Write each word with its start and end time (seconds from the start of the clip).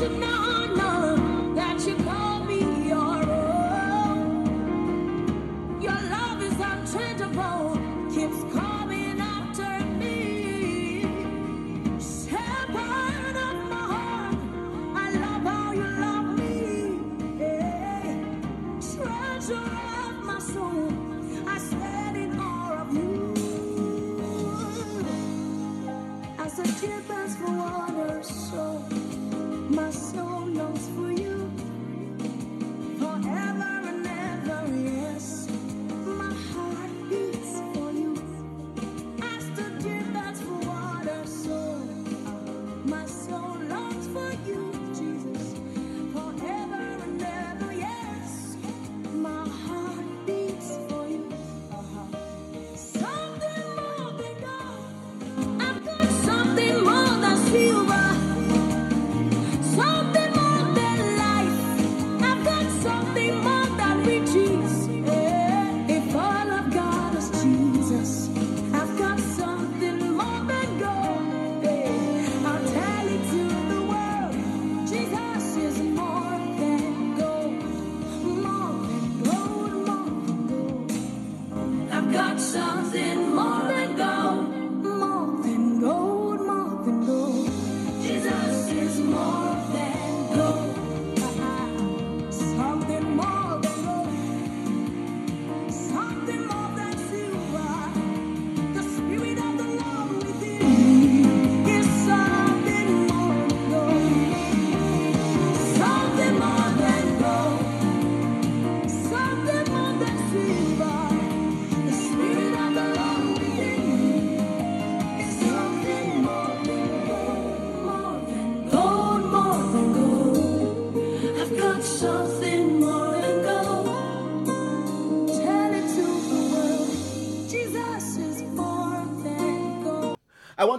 I 0.00 0.47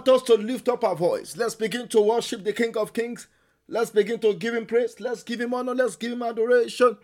want 0.00 0.22
us 0.22 0.22
to 0.22 0.34
lift 0.34 0.66
up 0.66 0.82
our 0.82 0.96
voice. 0.96 1.36
Let's 1.36 1.54
begin 1.54 1.86
to 1.88 2.00
worship 2.00 2.42
the 2.42 2.54
King 2.54 2.74
of 2.78 2.94
Kings. 2.94 3.26
Let's 3.68 3.90
begin 3.90 4.18
to 4.20 4.32
give 4.32 4.54
him 4.54 4.64
praise. 4.64 4.98
Let's 4.98 5.22
give 5.22 5.42
him 5.42 5.52
honor. 5.52 5.74
Let's 5.74 5.94
give 5.96 6.12
him 6.12 6.22
adoration 6.22 6.96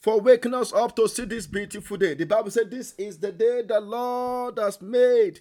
for 0.00 0.20
waking 0.20 0.54
us 0.54 0.72
up 0.72 0.96
to 0.96 1.08
see 1.08 1.26
this 1.26 1.46
beautiful 1.46 1.96
day. 1.96 2.14
The 2.14 2.26
Bible 2.26 2.50
said, 2.50 2.72
This 2.72 2.94
is 2.98 3.18
the 3.18 3.30
day 3.30 3.62
the 3.62 3.80
Lord 3.80 4.58
has 4.58 4.82
made, 4.82 5.38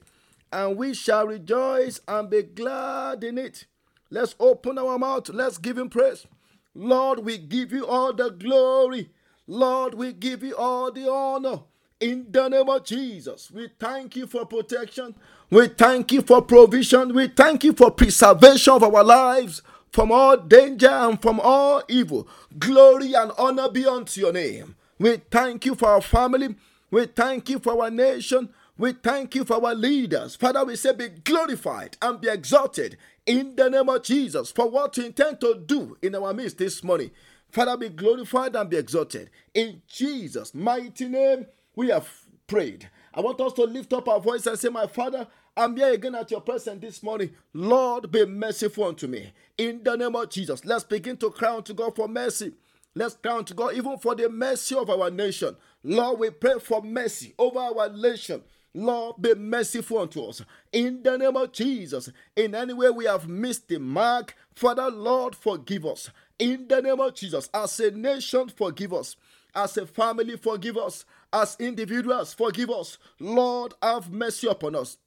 and 0.53 0.77
we 0.77 0.93
shall 0.93 1.25
rejoice 1.25 1.99
and 2.07 2.29
be 2.29 2.43
glad 2.43 3.23
in 3.23 3.39
it. 3.39 3.65
Let's 4.11 4.35
open 4.39 4.77
our 4.77 4.99
mouth. 4.99 5.29
Let's 5.29 5.57
give 5.57 5.79
him 5.79 5.89
praise. 5.89 6.27
Lord, 6.75 7.25
we 7.25 7.39
give 7.39 7.71
you 7.71 7.87
all 7.87 8.13
the 8.13 8.29
glory. 8.29 9.09
Lord, 9.47 9.95
we 9.95 10.13
give 10.13 10.43
you 10.43 10.55
all 10.55 10.91
the 10.91 11.11
honor. 11.11 11.61
In 11.99 12.27
the 12.31 12.47
name 12.47 12.69
of 12.69 12.85
Jesus, 12.85 13.51
we 13.51 13.69
thank 13.77 14.15
you 14.15 14.25
for 14.25 14.45
protection. 14.45 15.13
We 15.49 15.67
thank 15.67 16.13
you 16.13 16.21
for 16.21 16.41
provision. 16.41 17.13
We 17.13 17.27
thank 17.27 17.65
you 17.65 17.73
for 17.73 17.91
preservation 17.91 18.73
of 18.73 18.83
our 18.83 19.03
lives 19.03 19.61
from 19.91 20.09
all 20.09 20.37
danger 20.37 20.87
and 20.89 21.21
from 21.21 21.41
all 21.41 21.83
evil. 21.89 22.25
Glory 22.57 23.15
and 23.15 23.33
honor 23.37 23.67
be 23.69 23.85
unto 23.85 24.21
your 24.21 24.31
name. 24.31 24.77
We 24.97 25.17
thank 25.29 25.65
you 25.65 25.75
for 25.75 25.89
our 25.89 26.01
family. 26.01 26.55
We 26.89 27.05
thank 27.07 27.49
you 27.49 27.59
for 27.59 27.83
our 27.83 27.91
nation. 27.91 28.47
We 28.77 28.93
thank 28.93 29.35
you 29.35 29.43
for 29.43 29.55
our 29.65 29.75
leaders. 29.75 30.37
Father, 30.37 30.63
we 30.63 30.77
say 30.77 30.93
be 30.93 31.09
glorified 31.09 31.97
and 32.01 32.21
be 32.21 32.29
exalted 32.29 32.97
in 33.25 33.57
the 33.57 33.69
name 33.69 33.89
of 33.89 34.03
Jesus 34.03 34.51
for 34.51 34.69
what 34.69 34.95
you 34.95 35.03
intend 35.07 35.41
to 35.41 35.61
do 35.65 35.97
in 36.01 36.15
our 36.15 36.33
midst 36.33 36.59
this 36.59 36.81
morning. 36.81 37.11
Father, 37.51 37.75
be 37.75 37.89
glorified 37.89 38.55
and 38.55 38.69
be 38.69 38.77
exalted. 38.77 39.29
In 39.53 39.81
Jesus' 39.87 40.55
mighty 40.55 41.09
name, 41.09 41.45
we 41.79 41.87
have 41.87 42.09
prayed. 42.45 42.89
I 43.13 43.21
want 43.21 43.39
us 43.39 43.53
to 43.53 43.63
lift 43.63 43.93
up 43.93 44.09
our 44.09 44.19
voice 44.19 44.45
and 44.45 44.59
say, 44.59 44.67
My 44.67 44.85
Father, 44.85 45.25
I'm 45.55 45.77
here 45.77 45.93
again 45.93 46.13
at 46.13 46.29
your 46.29 46.41
presence 46.41 46.81
this 46.81 47.01
morning. 47.01 47.29
Lord, 47.53 48.11
be 48.11 48.25
merciful 48.25 48.83
unto 48.83 49.07
me. 49.07 49.31
In 49.57 49.81
the 49.81 49.95
name 49.95 50.13
of 50.13 50.29
Jesus, 50.29 50.65
let's 50.65 50.83
begin 50.83 51.15
to 51.17 51.29
cry 51.31 51.55
unto 51.55 51.73
God 51.73 51.95
for 51.95 52.09
mercy. 52.09 52.51
Let's 52.93 53.15
cry 53.15 53.37
unto 53.37 53.53
God 53.53 53.75
even 53.75 53.97
for 53.97 54.13
the 54.13 54.27
mercy 54.27 54.75
of 54.75 54.89
our 54.89 55.09
nation. 55.09 55.55
Lord, 55.81 56.19
we 56.19 56.29
pray 56.31 56.59
for 56.59 56.81
mercy 56.81 57.33
over 57.39 57.59
our 57.59 57.87
nation. 57.89 58.43
Lord, 58.73 59.15
be 59.21 59.33
merciful 59.35 59.99
unto 59.99 60.23
us. 60.25 60.41
In 60.73 61.01
the 61.01 61.17
name 61.17 61.37
of 61.37 61.53
Jesus, 61.53 62.11
in 62.35 62.55
any 62.55 62.73
way 62.73 62.89
we 62.89 63.05
have 63.05 63.29
missed 63.29 63.69
the 63.69 63.79
mark, 63.79 64.35
Father, 64.53 64.91
Lord, 64.91 65.33
forgive 65.33 65.85
us. 65.85 66.09
In 66.37 66.67
the 66.67 66.81
name 66.81 66.99
of 66.99 67.13
Jesus, 67.13 67.49
as 67.53 67.79
a 67.79 67.91
nation, 67.91 68.49
forgive 68.49 68.93
us. 68.93 69.15
As 69.55 69.77
a 69.77 69.85
family, 69.87 70.35
forgive 70.37 70.77
us. 70.77 71.05
As 71.31 71.55
individuals, 71.59 72.33
forgive 72.33 72.69
us. 72.71 72.97
Lord, 73.19 73.73
have 73.81 74.11
mercy 74.11 74.47
upon 74.47 74.75
us. 74.75 74.97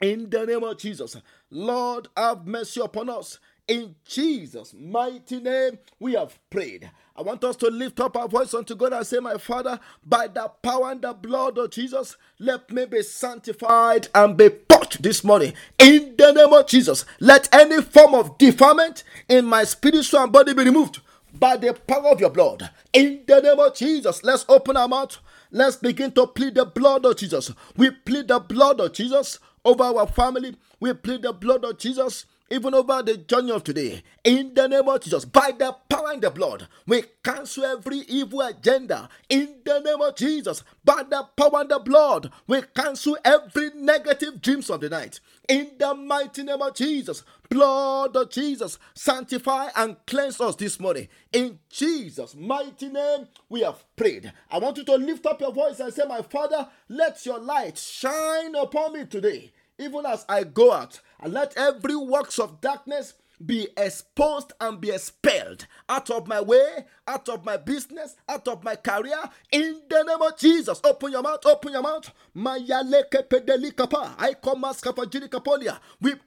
In 0.00 0.28
the 0.28 0.44
name 0.44 0.62
of 0.64 0.76
Jesus, 0.78 1.16
Lord, 1.50 2.08
have 2.16 2.46
mercy 2.46 2.80
upon 2.80 3.08
us. 3.08 3.38
In 3.66 3.94
Jesus' 4.04 4.74
mighty 4.78 5.40
name, 5.40 5.78
we 5.98 6.12
have 6.12 6.38
prayed. 6.50 6.90
I 7.16 7.22
want 7.22 7.42
us 7.44 7.56
to 7.56 7.68
lift 7.68 7.98
up 8.00 8.16
our 8.16 8.28
voice 8.28 8.52
unto 8.52 8.74
God 8.74 8.92
and 8.92 9.06
say, 9.06 9.18
My 9.20 9.38
Father, 9.38 9.80
by 10.04 10.26
the 10.26 10.48
power 10.62 10.90
and 10.90 11.00
the 11.00 11.14
blood 11.14 11.56
of 11.56 11.70
Jesus, 11.70 12.16
let 12.38 12.70
me 12.70 12.84
be 12.84 13.02
sanctified 13.02 14.08
and 14.14 14.36
be 14.36 14.50
purged 14.50 15.02
this 15.02 15.24
morning. 15.24 15.54
In 15.78 16.14
the 16.18 16.32
name 16.32 16.52
of 16.52 16.66
Jesus, 16.66 17.06
let 17.20 17.48
any 17.54 17.80
form 17.80 18.14
of 18.14 18.36
defilement 18.36 19.04
in 19.28 19.46
my 19.46 19.64
spiritual 19.64 20.20
and 20.20 20.32
body 20.32 20.52
be 20.52 20.64
removed 20.64 21.00
by 21.32 21.56
the 21.56 21.72
power 21.72 22.08
of 22.08 22.20
your 22.20 22.30
blood. 22.30 22.68
In 22.92 23.22
the 23.26 23.40
name 23.40 23.58
of 23.58 23.74
Jesus, 23.74 24.22
let's 24.22 24.44
open 24.48 24.76
our 24.76 24.88
mouth. 24.88 25.18
Let's 25.54 25.76
begin 25.76 26.10
to 26.12 26.26
plead 26.26 26.56
the 26.56 26.64
blood 26.64 27.06
of 27.06 27.14
Jesus. 27.16 27.52
We 27.76 27.92
plead 27.92 28.26
the 28.26 28.40
blood 28.40 28.80
of 28.80 28.92
Jesus 28.92 29.38
over 29.64 29.84
our 29.84 30.08
family. 30.08 30.56
We 30.80 30.92
plead 30.94 31.22
the 31.22 31.32
blood 31.32 31.64
of 31.64 31.78
Jesus 31.78 32.26
even 32.50 32.74
over 32.74 33.04
the 33.04 33.18
journey 33.18 33.52
of 33.52 33.62
today. 33.62 34.02
In 34.24 34.52
the 34.52 34.66
name 34.66 34.88
of 34.88 35.00
Jesus, 35.00 35.24
by 35.24 35.52
the 35.56 35.72
power 35.88 36.10
and 36.12 36.22
the 36.22 36.30
blood, 36.30 36.66
we 36.88 37.04
cancel 37.22 37.64
every 37.66 37.98
evil 37.98 38.40
agenda. 38.40 39.08
In 39.28 39.60
the 39.64 39.78
name 39.78 40.00
of 40.00 40.16
Jesus, 40.16 40.64
by 40.84 41.04
the 41.08 41.22
power 41.36 41.60
and 41.60 41.70
the 41.70 41.78
blood, 41.78 42.32
we 42.48 42.60
cancel 42.74 43.16
every 43.24 43.70
negative 43.76 44.42
dreams 44.42 44.68
of 44.70 44.80
the 44.80 44.88
night. 44.88 45.20
In 45.48 45.70
the 45.78 45.94
mighty 45.94 46.42
name 46.42 46.62
of 46.62 46.74
Jesus, 46.74 47.22
blood 47.54 48.16
of 48.16 48.30
Jesus, 48.30 48.80
sanctify 48.94 49.68
and 49.76 49.96
cleanse 50.08 50.40
us 50.40 50.56
this 50.56 50.80
morning. 50.80 51.06
In 51.32 51.60
Jesus' 51.70 52.34
mighty 52.34 52.88
name, 52.88 53.28
we 53.48 53.60
have 53.60 53.84
prayed. 53.94 54.32
I 54.50 54.58
want 54.58 54.76
you 54.76 54.84
to 54.84 54.96
lift 54.96 55.24
up 55.24 55.40
your 55.40 55.52
voice 55.52 55.78
and 55.78 55.94
say, 55.94 56.02
My 56.08 56.22
Father, 56.22 56.68
let 56.88 57.24
your 57.24 57.38
light 57.38 57.78
shine 57.78 58.56
upon 58.56 58.94
me 58.94 59.06
today 59.06 59.52
even 59.78 60.06
as 60.06 60.24
I 60.28 60.44
go 60.44 60.72
out, 60.72 61.00
and 61.20 61.32
let 61.32 61.56
every 61.56 61.96
works 61.96 62.38
of 62.38 62.60
darkness 62.60 63.14
be 63.46 63.68
exposed 63.76 64.52
and 64.60 64.80
be 64.80 64.90
expelled 64.90 65.66
out 65.88 66.10
of 66.10 66.26
my 66.26 66.40
way, 66.40 66.84
out 67.06 67.28
of 67.28 67.44
my 67.44 67.56
business, 67.56 68.16
out 68.28 68.48
of 68.48 68.64
my 68.64 68.76
career. 68.76 69.18
In 69.52 69.82
the 69.88 70.02
name 70.02 70.22
of 70.22 70.36
Jesus, 70.38 70.80
open 70.84 71.12
your 71.12 71.22
mouth, 71.22 71.44
open 71.46 71.72
your 71.72 71.82
mouth. 71.82 72.10
We 72.34 72.44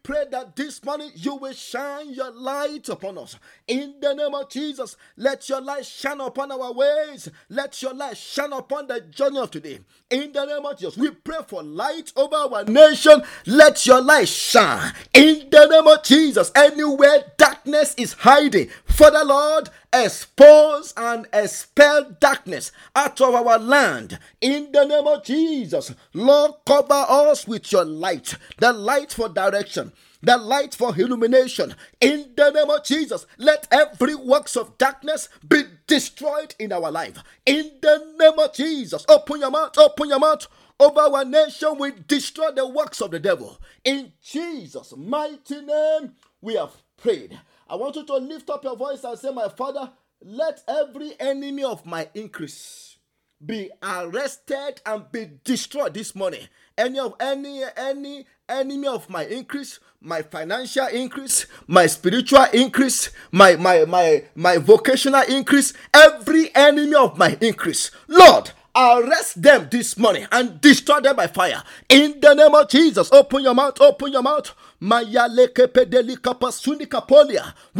pray 0.04 0.26
that 0.32 0.54
this 0.56 0.84
morning 0.84 1.12
you 1.16 1.36
will 1.36 1.54
shine 1.54 2.14
your 2.14 2.32
light 2.32 2.90
upon 2.90 3.18
us. 3.18 3.38
In 3.68 3.96
the 4.02 4.14
name 4.14 4.34
of 4.34 4.50
Jesus, 4.50 4.96
let 5.18 5.50
your 5.50 5.62
light 5.62 5.86
shine 5.86 6.22
upon 6.22 6.52
our 6.52 6.74
ways. 6.74 7.30
Let 7.50 7.82
your 7.82 7.94
light 7.94 8.18
shine 8.18 8.54
upon 8.54 8.88
the 8.88 9.02
journey 9.02 9.40
of 9.40 9.52
today. 9.52 9.80
In 10.10 10.32
the 10.32 10.46
name 10.46 10.66
of 10.66 10.78
Jesus, 10.78 10.98
we 10.98 11.12
pray 11.12 11.40
for 11.48 11.64
light 11.64 12.12
over 12.16 12.36
our 12.36 12.64
nation. 12.66 13.22
Let 13.46 13.86
your 13.86 14.02
light 14.02 14.28
shine. 14.30 14.94
In 15.14 15.50
the 15.50 15.66
name 15.66 15.88
of 15.88 16.04
Jesus, 16.04 16.52
anywhere 16.56 17.07
darkness 17.38 17.94
is 17.98 18.14
hiding, 18.14 18.70
Father 18.86 19.24
Lord, 19.24 19.70
expose 19.94 20.94
and 20.98 21.28
expel 21.34 22.16
darkness 22.20 22.72
out 22.96 23.20
of 23.22 23.36
our 23.36 23.60
land. 23.60 24.20
In 24.42 24.72
the 24.72 24.86
name 24.86 25.08
of 25.08 25.24
Jesus, 25.24 25.94
Lord, 26.14 26.52
cover 26.66 27.06
us 27.10 27.48
with 27.48 27.72
your 27.72 27.86
light, 27.86 28.36
the 28.58 28.74
light 28.74 29.14
for 29.14 29.30
direction 29.30 29.92
the 30.22 30.38
light 30.38 30.74
for 30.74 31.00
illumination. 31.00 31.76
In 32.02 32.32
the 32.36 32.50
name 32.50 32.70
of 32.70 32.84
Jesus, 32.84 33.26
let 33.38 33.68
every 33.72 34.16
works 34.16 34.56
of 34.56 34.78
darkness 34.78 35.30
be 35.48 35.64
destroyed 35.86 36.56
in 36.60 36.72
our 36.72 36.92
life. 36.92 37.18
In 37.46 37.72
the 37.82 38.14
name 38.20 38.40
of 38.40 38.54
Jesus, 38.54 39.06
open 39.08 39.42
your 39.42 39.52
mouth, 39.52 39.78
open 39.78 40.10
your 40.10 40.20
mouth. 40.20 40.48
Over 40.80 41.00
our 41.00 41.26
nation, 41.26 41.76
we 41.80 41.92
destroy 42.08 42.52
the 42.52 42.68
works 42.68 43.02
of 43.02 43.12
the 43.12 43.20
devil. 43.20 43.60
In 43.84 44.12
Jesus' 44.22 44.94
mighty 44.96 45.62
name, 45.62 46.14
we 46.42 46.54
have 46.56 46.72
prayed. 46.98 47.40
I 47.70 47.76
want 47.76 47.96
you 47.96 48.06
to 48.06 48.16
lift 48.16 48.50
up 48.50 48.64
your 48.64 48.76
voice 48.76 49.04
and 49.04 49.18
say, 49.18 49.32
My 49.32 49.50
Father, 49.50 49.92
let 50.22 50.62
every 50.68 51.14
enemy 51.20 51.64
of 51.64 51.86
my 51.86 52.10
increase 52.14 52.98
be 53.46 53.70
arrested 53.84 54.82
and 54.86 55.12
be 55.12 55.30
destroyed 55.44 55.94
this 55.94 56.16
morning. 56.16 56.48
Any 56.78 57.00
of 57.00 57.16
any 57.20 57.64
any 57.76 58.26
enemy 58.50 58.88
of 58.88 59.10
my 59.10 59.26
increase, 59.26 59.80
my 60.02 60.22
financial 60.22 60.88
increase, 60.88 61.46
my 61.68 61.86
spiritual 61.88 62.46
increase, 62.54 63.12
my 63.32 63.56
my 63.56 63.86
my 63.86 64.24
my 64.36 64.58
vocational 64.58 65.22
increase, 65.24 65.74
every 65.94 66.54
enemy 66.56 66.96
of 66.96 67.18
my 67.18 67.38
increase. 67.42 67.92
Lord, 68.08 68.52
arrest 68.78 69.42
them 69.42 69.68
this 69.72 69.98
morning 69.98 70.28
and 70.32 70.62
destroy 70.62 71.00
them 71.02 71.16
by 71.16 71.28
fire. 71.28 71.64
In 71.90 72.20
the 72.20 72.34
name 72.36 72.54
of 72.54 72.70
Jesus, 72.70 73.12
open 73.12 73.44
your 73.44 73.56
mouth, 73.56 73.82
open 73.82 74.12
your 74.12 74.22
mouth. 74.22 74.54
We 74.80 74.90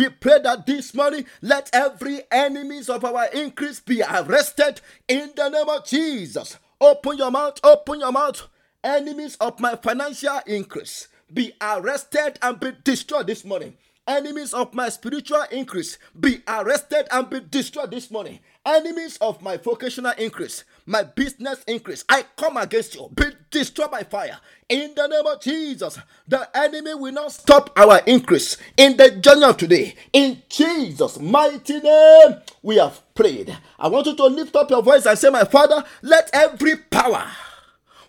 pray 0.10 0.40
that 0.42 0.64
this 0.66 0.94
morning, 0.96 1.26
let 1.42 1.70
every 1.74 2.22
enemies 2.32 2.90
of 2.90 3.06
our 3.06 3.28
increase 3.28 3.80
be 3.80 4.02
arrested 4.02 4.82
in 5.08 5.32
the 5.36 5.50
name 5.50 5.70
of 5.70 5.86
Jesus. 5.86 6.58
Open 6.82 7.18
your 7.18 7.32
mouth, 7.32 7.60
open 7.64 8.00
your 8.00 8.12
mouth. 8.12 8.48
Enemies 8.84 9.38
of 9.40 9.60
my 9.60 9.76
financial 9.76 10.40
increase 10.48 11.08
be 11.34 11.54
arrested 11.62 12.40
and 12.42 12.60
be 12.60 12.72
destroyed 12.84 13.28
this 13.28 13.46
morning 13.46 13.78
enemies 14.08 14.54
of 14.54 14.74
my 14.74 14.90
spiritual 14.90 15.44
increase 15.52 15.98
be 16.20 16.42
arrested 16.48 17.08
and 17.12 17.30
be 17.30 17.42
destroyed 17.42 17.92
this 17.92 18.10
morning. 18.10 18.40
Enemies 18.66 19.18
of 19.22 19.42
my 19.42 19.58
vocational 19.58 20.14
increase, 20.18 20.64
my 20.88 21.04
business 21.04 21.62
increase, 21.68 22.06
I 22.08 22.24
come 22.38 22.56
against 22.58 22.96
you. 22.96 23.10
Be 23.14 23.26
destroyed 23.52 23.92
by 23.92 24.04
fire. 24.04 24.38
In 24.70 24.94
the 24.96 25.06
name 25.08 25.26
of 25.28 25.42
Jesus, 25.42 26.00
the 26.28 26.50
enemy 26.58 26.96
will 26.96 27.12
not 27.12 27.34
stop 27.34 27.72
our 27.78 28.00
increase 28.06 28.58
in 28.78 28.96
the 28.96 29.12
journey 29.12 29.44
of 29.44 29.58
today. 29.58 29.96
In 30.14 30.42
Jesus' 30.50 31.20
mighty 31.20 31.80
name, 31.82 32.38
we 32.64 32.78
have 32.78 33.02
prayed. 33.14 33.56
I 33.78 33.90
want 33.90 34.08
you 34.08 34.16
to 34.16 34.24
lift 34.26 34.56
up 34.56 34.70
your 34.70 34.82
voice 34.82 35.06
and 35.06 35.20
say, 35.20 35.30
My 35.30 35.44
Father, 35.44 35.84
let 36.02 36.30
every 36.34 36.78
power 36.78 37.28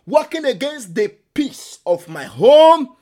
working 0.07 0.45
against 0.45 0.95
the 0.95 1.13
peace 1.35 1.81
of 1.85 2.09
my 2.09 2.25
home, 2.25 2.95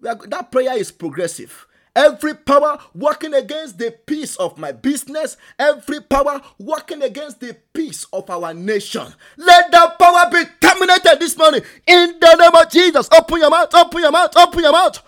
that 0.00 0.50
prayer 0.52 0.76
is 0.78 0.92
progressive 0.92 1.66
every 1.98 2.32
power 2.34 2.78
working 2.94 3.34
against 3.34 3.76
the 3.78 3.90
peace 4.06 4.36
of 4.36 4.56
my 4.56 4.70
business, 4.70 5.36
every 5.58 6.00
power 6.00 6.40
working 6.58 7.02
against 7.02 7.40
the 7.40 7.56
peace 7.72 8.06
of 8.12 8.30
our 8.30 8.54
nation. 8.54 9.12
Let 9.36 9.72
that 9.72 9.98
power 9.98 10.30
be 10.30 10.44
terminated 10.60 11.18
this 11.18 11.36
morning 11.36 11.62
in 11.86 12.14
the 12.20 12.36
name 12.36 12.54
of 12.54 12.70
Jesus. 12.70 13.08
Open 13.12 13.40
your 13.40 13.50
mouth, 13.50 13.74
open 13.74 14.00
your 14.00 14.12
mouth, 14.12 14.36
open 14.36 14.60
your 14.60 14.72
mouth. 14.72 15.02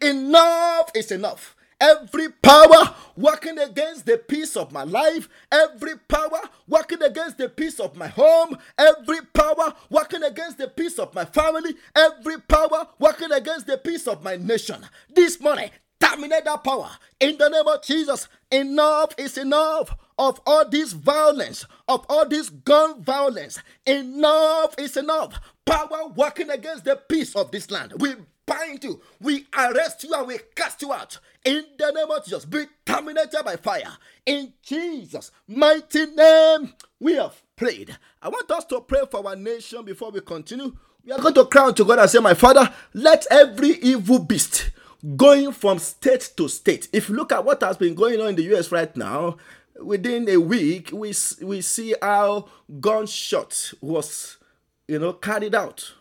Enough 0.00 0.90
is 0.94 1.12
enough 1.12 1.54
every 1.82 2.28
power 2.28 2.94
working 3.16 3.58
against 3.58 4.06
the 4.06 4.16
peace 4.16 4.56
of 4.56 4.72
my 4.72 4.84
life, 4.84 5.28
every 5.50 5.98
power 6.08 6.40
working 6.68 7.02
against 7.02 7.38
the 7.38 7.48
peace 7.48 7.80
of 7.80 7.96
my 7.96 8.06
home, 8.06 8.56
every 8.78 9.20
power 9.34 9.74
working 9.90 10.22
against 10.22 10.58
the 10.58 10.68
peace 10.68 10.98
of 10.98 11.12
my 11.12 11.24
family, 11.24 11.74
every 11.96 12.40
power 12.40 12.86
working 13.00 13.32
against 13.32 13.66
the 13.66 13.76
peace 13.76 14.06
of 14.06 14.22
my 14.22 14.36
nation. 14.36 14.86
This 15.12 15.40
morning, 15.40 15.70
terminate 16.00 16.44
that 16.44 16.62
power 16.62 16.90
in 17.20 17.36
the 17.36 17.48
name 17.48 17.66
of 17.66 17.82
Jesus. 17.82 18.28
Enough 18.50 19.14
is 19.18 19.36
enough 19.36 19.96
of 20.18 20.40
all 20.46 20.68
this 20.68 20.92
violence, 20.92 21.66
of 21.88 22.06
all 22.08 22.28
this 22.28 22.48
gun 22.48 23.02
violence. 23.02 23.58
Enough 23.86 24.74
is 24.78 24.96
enough. 24.96 25.34
Power 25.64 26.08
working 26.14 26.50
against 26.50 26.84
the 26.84 26.96
peace 26.96 27.34
of 27.34 27.50
this 27.50 27.70
land. 27.70 27.94
We 27.98 28.14
bind 28.46 28.84
you, 28.84 29.00
we 29.20 29.46
arrest 29.56 30.04
you, 30.04 30.12
and 30.14 30.26
we 30.26 30.38
cast 30.54 30.82
you 30.82 30.92
out. 30.92 31.18
In 31.44 31.64
the 31.78 31.90
name 31.90 32.10
of 32.10 32.24
Jesus, 32.24 32.44
be 32.44 32.64
terminated 32.84 33.42
by 33.44 33.56
fire. 33.56 33.96
In 34.24 34.52
Jesus' 34.62 35.30
mighty 35.48 36.06
name, 36.06 36.72
we 37.00 37.14
have 37.14 37.40
prayed. 37.56 37.96
I 38.20 38.28
want 38.28 38.50
us 38.50 38.64
to 38.66 38.80
pray 38.80 39.02
for 39.10 39.26
our 39.26 39.36
nation 39.36 39.84
before 39.84 40.10
we 40.10 40.20
continue. 40.20 40.72
We 41.04 41.12
are 41.12 41.18
going 41.18 41.34
to 41.34 41.46
cry 41.46 41.72
to 41.72 41.84
God 41.84 41.98
and 41.98 42.10
say, 42.10 42.20
My 42.20 42.34
Father, 42.34 42.72
let 42.94 43.26
every 43.30 43.70
evil 43.82 44.20
beast 44.20 44.70
going 45.16 45.50
from 45.52 45.78
state 45.78 46.30
to 46.36 46.48
state. 46.48 46.88
If 46.92 47.08
you 47.08 47.16
look 47.16 47.32
at 47.32 47.44
what 47.44 47.62
has 47.62 47.76
been 47.76 47.94
going 47.94 48.20
on 48.20 48.28
in 48.28 48.36
the 48.36 48.54
US 48.54 48.70
right 48.70 48.94
now, 48.96 49.36
within 49.80 50.28
a 50.28 50.36
week, 50.36 50.90
we, 50.92 51.12
we 51.42 51.60
see 51.60 51.94
how 52.00 52.48
gunshot 52.80 53.72
was, 53.80 54.38
you 54.86 55.00
know, 55.00 55.12
carried 55.12 55.56
out 55.56 55.92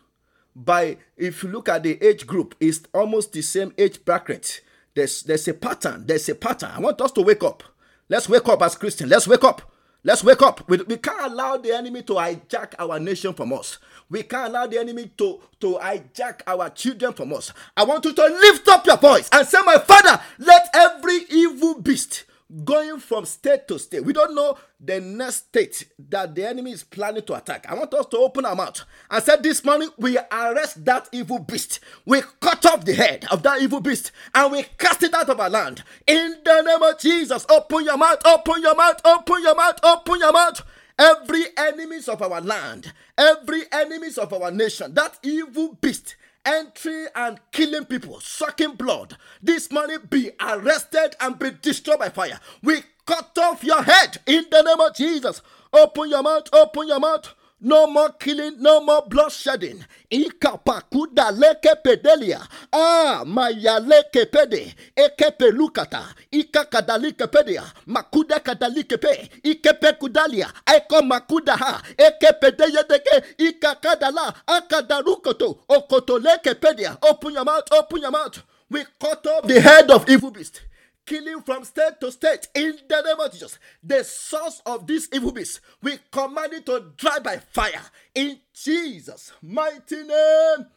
by 0.55 0.97
if 1.17 1.43
you 1.43 1.49
look 1.49 1.69
at 1.69 1.83
the 1.83 2.01
age 2.05 2.27
group 2.27 2.55
it's 2.59 2.81
almost 2.93 3.33
the 3.33 3.41
same 3.41 3.73
age 3.77 4.03
bracket. 4.03 4.61
There's 4.93 5.23
there's 5.23 5.47
a 5.47 5.53
pattern 5.53 6.05
there's 6.05 6.27
a 6.29 6.35
pattern. 6.35 6.71
I 6.73 6.79
want 6.79 6.99
us 7.01 7.11
to 7.13 7.21
wake 7.21 7.43
up. 7.43 7.63
Let's 8.09 8.27
wake 8.27 8.47
up 8.49 8.61
as 8.61 8.75
christians. 8.75 9.09
Let's 9.09 9.27
wake 9.27 9.43
up. 9.43 9.71
Let's 10.03 10.23
wake 10.23 10.41
up. 10.41 10.67
We, 10.67 10.77
we 10.77 10.97
can't 10.97 11.31
allow 11.31 11.57
the 11.57 11.71
enemy 11.71 12.01
to 12.03 12.13
hijack 12.13 12.73
our 12.79 12.99
nation 12.99 13.33
from 13.33 13.53
us. 13.53 13.77
We 14.09 14.23
can't 14.23 14.49
allow 14.49 14.65
the 14.67 14.79
enemy 14.79 15.11
to 15.17 15.39
to 15.59 15.79
hijack 15.81 16.41
our 16.47 16.69
children 16.71 17.13
from 17.13 17.33
us. 17.33 17.53
I 17.77 17.83
want 17.83 18.03
you 18.05 18.13
to 18.13 18.23
lift 18.23 18.67
up 18.67 18.85
your 18.85 18.97
voice 18.97 19.29
and 19.31 19.47
say 19.47 19.59
my 19.65 19.77
father 19.77 20.19
let 20.39 20.69
every 20.73 21.19
evil 21.29 21.79
beast 21.81 22.25
going 22.63 22.99
from 22.99 23.25
state 23.25 23.67
to 23.67 23.79
state. 23.79 24.03
We 24.03 24.13
don't 24.13 24.35
know 24.35 24.57
the 24.79 24.99
next 24.99 25.35
state 25.47 25.87
that 26.09 26.35
the 26.35 26.47
enemy 26.47 26.71
is 26.71 26.83
planning 26.83 27.23
to 27.23 27.35
attack. 27.35 27.65
I 27.69 27.75
want 27.75 27.93
us 27.93 28.05
to 28.07 28.17
open 28.17 28.45
our 28.45 28.55
mouth 28.55 28.83
and 29.09 29.23
say, 29.23 29.35
This 29.41 29.63
morning 29.63 29.89
we 29.97 30.17
arrest 30.31 30.83
that 30.85 31.09
evil 31.11 31.39
beast. 31.39 31.79
We 32.05 32.21
cut 32.39 32.65
off 32.65 32.85
the 32.85 32.93
head 32.93 33.25
of 33.31 33.43
that 33.43 33.61
evil 33.61 33.79
beast 33.79 34.11
and 34.33 34.51
we 34.51 34.63
cast 34.77 35.03
it 35.03 35.13
out 35.13 35.29
of 35.29 35.39
our 35.39 35.49
land. 35.49 35.83
In 36.07 36.37
the 36.43 36.61
name 36.61 36.81
of 36.81 36.99
Jesus, 36.99 37.45
open 37.49 37.85
your 37.85 37.97
mouth, 37.97 38.19
open 38.25 38.61
your 38.61 38.75
mouth, 38.75 39.01
open 39.05 39.41
your 39.41 39.55
mouth, 39.55 39.79
open 39.83 40.19
your 40.19 40.33
mouth. 40.33 40.61
Every 40.99 41.45
enemies 41.57 42.07
of 42.09 42.21
our 42.21 42.41
land, 42.41 42.93
every 43.17 43.63
enemies 43.71 44.17
of 44.17 44.33
our 44.33 44.51
nation, 44.51 44.93
that 44.93 45.17
evil 45.23 45.77
beast 45.81 46.15
entering 46.45 47.07
and 47.15 47.39
killing 47.51 47.85
people, 47.85 48.19
sucking 48.19 48.73
blood. 48.75 49.17
This 49.41 49.71
money 49.71 49.97
be 50.09 50.31
arrested 50.39 51.15
and 51.19 51.37
be 51.39 51.51
destroyed 51.61 51.99
by 51.99 52.09
fire. 52.09 52.39
We 52.63 52.83
cut 53.05 53.37
off 53.39 53.63
your 53.63 53.83
head 53.83 54.17
in 54.25 54.45
the 54.51 54.61
name 54.61 54.79
of 54.79 54.95
Jesus. 54.95 55.41
Open 55.73 56.09
your 56.09 56.23
mouth, 56.23 56.49
open 56.53 56.87
your 56.87 56.99
mouth. 56.99 57.33
No 57.61 57.87
more 57.87 58.11
killing, 58.19 58.61
no 58.61 58.81
more 58.81 59.03
bloodshedding. 59.09 59.83
Ikapakuda 60.11 61.31
leke 61.31 61.75
pedelia. 61.83 62.41
Ah, 62.73 63.23
maya 63.25 63.79
leke 63.79 64.25
pede. 64.27 64.75
Ekepe 64.95 65.51
lukata. 65.51 66.05
Ika 66.31 66.65
kadalike 66.65 67.27
pedia. 67.27 67.63
Makuda 67.87 68.39
kadalike 68.39 68.97
pe. 68.97 69.29
Ikepe 69.43 69.93
kudalia. 69.93 70.53
Eko 70.75 71.01
makuda 71.03 71.57
ha. 71.57 71.81
Ekepe 71.97 72.51
deyedeke. 72.51 73.23
Ika 73.39 73.75
kadala. 73.75 74.33
Akadarukoto. 74.47 75.59
Okoto 75.69 76.19
leke 76.19 76.55
pedia. 76.55 76.97
Open 77.03 77.33
your 77.33 77.45
mouth, 77.45 77.67
open 77.73 78.01
your 78.03 78.11
mouth. 78.11 78.43
We 78.71 78.85
cut 79.01 79.27
off 79.27 79.47
the 79.47 79.61
head 79.61 79.91
of 79.91 80.09
evil 80.09 80.31
beast 80.31 80.61
killing 81.05 81.41
from 81.41 81.63
state 81.63 81.99
to 81.99 82.11
state 82.11 82.47
in 82.55 82.77
the 82.87 83.01
name 83.01 83.19
of 83.19 83.31
Jesus. 83.31 83.59
The 83.83 84.03
source 84.03 84.61
of 84.65 84.87
this 84.87 85.09
evil 85.13 85.31
beast, 85.31 85.59
we 85.81 85.99
command 86.11 86.53
it 86.53 86.65
to 86.67 86.91
dry 86.97 87.19
by 87.19 87.37
fire 87.37 87.81
in 88.15 88.39
Jesus' 88.53 89.33
mighty 89.41 90.03
name. 90.03 90.67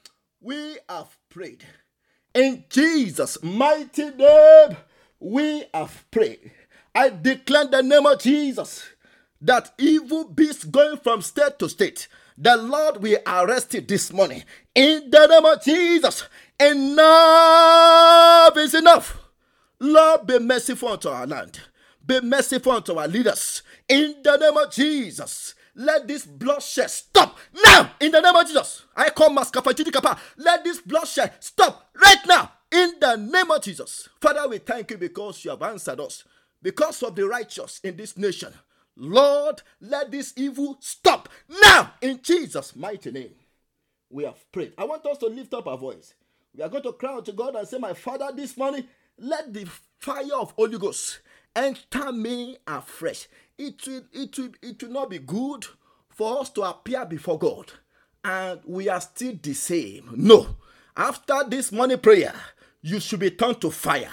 We 0.40 0.78
have 0.88 1.16
prayed. 1.31 1.64
In 2.35 2.64
Jesus' 2.69 3.43
mighty 3.43 4.11
name, 4.11 4.76
we 5.21 5.64
have 5.73 6.04
prayed. 6.11 6.52
I 6.95 7.11
declare 7.11 7.66
the 7.66 7.83
name 7.83 8.07
of 8.07 8.21
Jesus 8.21 8.85
that 9.40 9.73
evil 9.78 10.25
beasts 10.25 10.64
going 10.64 10.99
from 10.99 11.23
state 11.23 11.59
to 11.59 11.69
state, 11.69 12.09
the 12.37 12.57
Lord 12.57 13.02
will 13.02 13.19
arrest 13.26 13.75
it 13.75 13.87
this 13.88 14.12
morning. 14.12 14.43
In 14.75 15.11
the 15.11 15.26
name 15.26 15.45
of 15.45 15.62
Jesus, 15.62 16.26
enough 16.59 18.57
is 18.57 18.75
enough. 18.75 19.24
Lord, 19.81 20.26
be 20.26 20.38
merciful 20.38 20.90
unto 20.90 21.09
our 21.09 21.26
land. 21.26 21.61
Be 22.04 22.21
merciful 22.21 22.73
unto 22.73 22.95
our 22.95 23.09
leaders. 23.09 23.62
In 23.88 24.16
the 24.23 24.37
name 24.37 24.57
of 24.57 24.71
Jesus, 24.73 25.54
let 25.75 26.07
this 26.07 26.25
bloodshed 26.25 26.90
stop 26.90 27.37
now. 27.64 27.90
In 28.00 28.12
the 28.12 28.21
name 28.21 28.37
of 28.37 28.47
Jesus, 28.47 28.85
I 28.95 29.11
call 29.11 29.31
Maskafajidi 29.31 29.93
Kappa. 29.93 30.19
Let 30.37 30.64
this 30.64 30.81
bloodshed 30.81 31.33
stop 31.40 31.88
right 32.00 32.26
now. 32.26 32.52
In 32.71 32.95
the 33.00 33.16
name 33.16 33.50
of 33.50 33.62
Jesus. 33.62 34.09
Father, 34.21 34.49
we 34.49 34.59
thank 34.59 34.90
you 34.90 34.99
because 34.99 35.45
you 35.45 35.50
have 35.50 35.62
answered 35.62 36.00
us. 36.00 36.25
Because 36.62 37.02
of 37.02 37.14
the 37.14 37.26
righteous 37.26 37.81
in 37.83 37.97
this 37.97 38.16
nation. 38.16 38.52
Lord, 38.97 39.62
let 39.81 40.11
this 40.11 40.33
evil 40.37 40.76
stop 40.81 41.28
now. 41.62 41.93
In 42.00 42.21
Jesus' 42.23 42.76
mighty 42.76 43.11
name, 43.11 43.35
we 44.09 44.25
have 44.25 44.50
prayed. 44.52 44.73
I 44.78 44.85
want 44.85 45.04
us 45.07 45.19
to 45.19 45.26
lift 45.26 45.52
up 45.54 45.66
our 45.66 45.76
voice. 45.76 46.14
We 46.57 46.62
are 46.62 46.69
going 46.69 46.85
to 46.85 46.93
cry 46.93 47.12
out 47.14 47.25
to 47.26 47.33
God 47.33 47.57
and 47.57 47.66
say, 47.66 47.78
My 47.78 47.95
Father, 47.95 48.31
this 48.35 48.57
morning, 48.57 48.87
let 49.18 49.52
the 49.52 49.66
fire 49.99 50.35
of 50.35 50.52
Holy 50.52 50.78
Ghost 50.78 51.21
enter 51.54 52.12
me 52.12 52.56
afresh. 52.66 53.28
It 53.56 53.87
will, 53.87 54.02
it 54.12 54.38
will, 54.38 54.50
it 54.62 54.83
will 54.83 54.90
not 54.90 55.11
be 55.11 55.18
good 55.18 55.66
for 56.09 56.40
us 56.40 56.50
to 56.50 56.62
appear 56.62 57.04
before 57.04 57.38
God 57.38 57.73
and 58.25 58.61
we 58.64 58.88
are 58.88 59.00
still 59.00 59.35
the 59.42 59.52
same. 59.54 60.11
No. 60.16 60.56
After 60.97 61.44
this 61.47 61.71
morning 61.71 61.99
prayer, 61.99 62.35
you 62.83 63.00
should 63.00 63.21
be 63.21 63.30
turned 63.30 63.61
to 63.61 63.71
fire. 63.71 64.11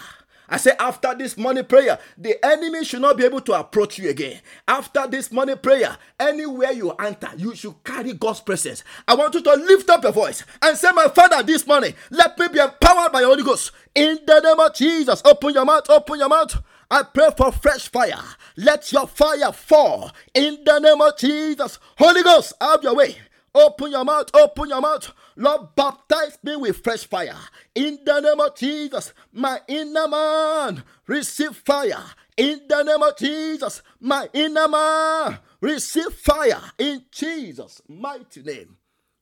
I 0.52 0.58
say, 0.58 0.74
after 0.78 1.16
this 1.16 1.38
morning 1.38 1.64
prayer, 1.64 1.98
the 2.18 2.36
enemy 2.46 2.84
should 2.84 3.02
not 3.02 3.16
be 3.16 3.24
able 3.24 3.40
to 3.40 3.54
approach 3.54 3.98
you 3.98 4.10
again. 4.10 4.42
After 4.68 5.08
this 5.08 5.32
morning 5.32 5.58
prayer, 5.58 5.98
anywhere 6.20 6.74
you 6.74 6.92
enter, 6.92 7.30
you 7.38 7.56
should 7.56 7.82
carry 7.86 8.12
God's 8.12 8.42
presence. 8.42 8.84
I 9.08 9.16
want 9.16 9.34
you 9.34 9.42
to 9.44 9.54
lift 9.54 9.90
up 9.90 10.04
your 10.04 10.12
voice 10.12 10.44
and 10.62 10.78
say, 10.78 10.90
My 10.94 11.08
Father, 11.08 11.42
this 11.42 11.66
morning, 11.66 11.94
let 12.10 12.38
me 12.38 12.50
be 12.50 12.60
empowered 12.60 13.14
by 13.14 13.22
the 13.22 13.28
Holy 13.28 13.44
Ghost. 13.44 13.72
In 13.96 14.21
name 14.52 14.60
of 14.60 14.74
Jesus, 14.76 15.22
open 15.26 15.54
your 15.54 15.66
mouth, 15.66 15.90
open 15.90 16.20
your 16.20 16.30
mouth. 16.30 16.62
I 16.90 17.04
pray 17.04 17.30
for 17.38 17.52
fresh 17.52 17.90
fire. 17.90 18.22
Let 18.58 18.92
your 18.92 19.08
fire 19.08 19.52
fall 19.54 20.12
in 20.34 20.60
the 20.66 20.80
name 20.80 21.02
of 21.02 21.18
Jesus. 21.18 21.80
Holy 21.98 22.22
Ghost, 22.22 22.54
have 22.60 22.84
your 22.84 22.96
way. 22.96 23.16
Open 23.56 23.92
your 23.92 24.04
mouth, 24.06 24.30
open 24.34 24.70
your 24.70 24.82
mouth. 24.82 25.12
Lord, 25.36 25.76
baptize 25.76 26.38
me 26.44 26.56
with 26.56 26.84
fresh 26.84 27.06
fire. 27.06 27.38
In 27.76 28.00
the 28.06 28.20
name 28.20 28.40
of 28.40 28.56
Jesus, 28.56 29.14
my 29.32 29.60
inner 29.68 30.08
man, 30.08 30.84
receive 31.08 31.56
fire. 31.56 32.04
In 32.38 32.62
the 32.68 32.84
name 32.84 33.04
of 33.04 33.18
Jesus, 33.18 33.82
my 34.00 34.28
inner 34.34 34.68
man, 34.68 35.40
receive 35.60 36.14
fire. 36.14 36.62
In 36.78 37.06
Jesus' 37.12 37.82
mighty 37.88 38.42
name, 38.42 38.78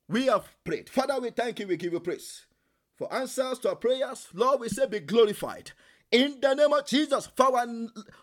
we 0.07 0.25
have 0.27 0.47
prayed. 0.63 0.89
Father, 0.89 1.19
we 1.19 1.31
thank 1.31 1.59
you, 1.59 1.67
we 1.67 1.77
give 1.77 1.93
you 1.93 1.99
praise. 1.99 2.45
For 2.99 3.11
answers 3.13 3.59
to 3.59 3.69
our 3.69 3.75
prayers, 3.77 4.27
Lord, 4.33 4.59
we 4.59 4.67
say 4.67 4.85
be 4.85 4.99
glorified. 4.99 5.71
In 6.11 6.37
the 6.41 6.53
name 6.53 6.73
of 6.73 6.85
Jesus, 6.85 7.29
for 7.33 7.57
our, 7.57 7.65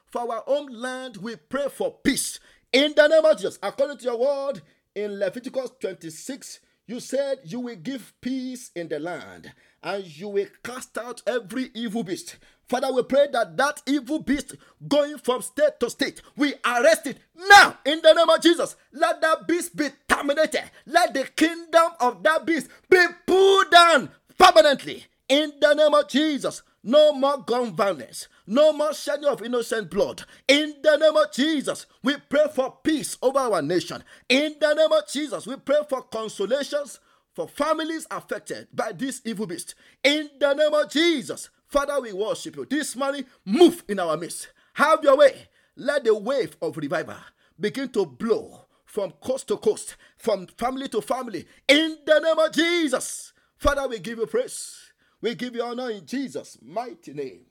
for 0.04 0.30
our 0.30 0.44
own 0.46 0.66
land, 0.66 1.16
we 1.16 1.36
pray 1.36 1.68
for 1.70 1.92
peace. 2.04 2.38
In 2.74 2.92
the 2.94 3.08
name 3.08 3.24
of 3.24 3.38
Jesus, 3.38 3.58
according 3.62 3.96
to 3.96 4.04
your 4.04 4.18
word, 4.18 4.60
in 4.94 5.18
Leviticus 5.18 5.70
26, 5.80 6.60
you 6.88 7.00
said 7.00 7.38
you 7.44 7.60
will 7.60 7.76
give 7.76 8.12
peace 8.20 8.70
in 8.74 8.88
the 8.88 8.98
land 8.98 9.50
and 9.82 10.04
you 10.04 10.28
will 10.28 10.46
cast 10.62 10.98
out 10.98 11.22
every 11.26 11.70
evil 11.72 12.04
beast. 12.04 12.36
Father, 12.68 12.92
we 12.92 13.02
pray 13.04 13.28
that 13.32 13.56
that 13.56 13.80
evil 13.86 14.18
beast 14.18 14.56
going 14.86 15.16
from 15.16 15.40
state 15.40 15.80
to 15.80 15.88
state, 15.88 16.20
we 16.36 16.52
arrest 16.66 17.06
it 17.06 17.16
now 17.48 17.78
in 17.86 18.02
the 18.02 18.12
name 18.12 18.28
of 18.28 18.42
Jesus. 18.42 18.76
Let 18.92 19.22
that 19.22 19.48
beast 19.48 19.74
be 19.74 19.88
terminated. 20.06 20.64
Let 20.84 21.14
the 21.14 21.24
kingdom 21.24 21.92
of 21.98 22.22
that 22.24 22.44
beast 22.44 22.68
be 22.90 23.02
pulled 23.26 23.70
down 23.70 24.10
permanently 24.38 25.04
in 25.28 25.52
the 25.60 25.74
name 25.74 25.94
of 25.94 26.08
Jesus. 26.08 26.62
No 26.82 27.12
more 27.12 27.38
gun 27.38 27.74
violence. 27.74 28.28
No 28.46 28.72
more 28.72 28.94
shedding 28.94 29.24
of 29.24 29.42
innocent 29.42 29.90
blood. 29.90 30.22
In 30.46 30.76
the 30.82 30.96
name 30.96 31.16
of 31.16 31.32
Jesus, 31.32 31.86
we 32.02 32.16
pray 32.28 32.46
for 32.54 32.78
peace 32.82 33.18
over 33.20 33.40
our 33.40 33.60
nation. 33.60 34.04
In 34.28 34.54
the 34.60 34.72
name 34.74 34.92
of 34.92 35.08
Jesus, 35.08 35.46
we 35.46 35.56
pray 35.56 35.80
for 35.88 36.02
consolations 36.02 37.00
for 37.34 37.48
families 37.48 38.06
affected 38.10 38.68
by 38.72 38.92
this 38.92 39.20
evil 39.24 39.46
beast. 39.46 39.74
In 40.02 40.30
the 40.38 40.54
name 40.54 40.72
of 40.72 40.90
Jesus, 40.90 41.50
Father, 41.66 42.00
we 42.00 42.12
worship 42.12 42.56
you. 42.56 42.64
This 42.64 42.96
morning, 42.96 43.26
move 43.44 43.84
in 43.88 43.98
our 43.98 44.16
midst. 44.16 44.48
Have 44.74 45.02
your 45.02 45.16
way. 45.18 45.48
Let 45.76 46.04
the 46.04 46.14
wave 46.14 46.56
of 46.62 46.76
revival 46.76 47.16
begin 47.60 47.88
to 47.90 48.06
blow 48.06 48.66
from 48.84 49.10
coast 49.20 49.48
to 49.48 49.58
coast, 49.58 49.96
from 50.16 50.46
family 50.46 50.88
to 50.88 51.02
family. 51.02 51.46
In 51.68 51.98
the 52.06 52.18
name 52.20 52.38
of 52.38 52.52
Jesus, 52.52 53.34
Father, 53.58 53.88
we 53.88 53.98
give 53.98 54.18
you 54.18 54.26
praise. 54.26 54.92
We 55.20 55.34
give 55.34 55.54
you 55.54 55.62
honor 55.62 55.90
in 55.90 56.04
Jesus' 56.06 56.58
mighty 56.62 57.12
name. 57.12 57.46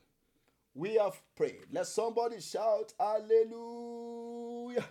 We 0.74 0.96
have 0.96 1.20
prayed. 1.36 1.66
Let 1.72 1.88
somebody 1.88 2.40
shout 2.42 2.94
hallelujah. 3.00 4.86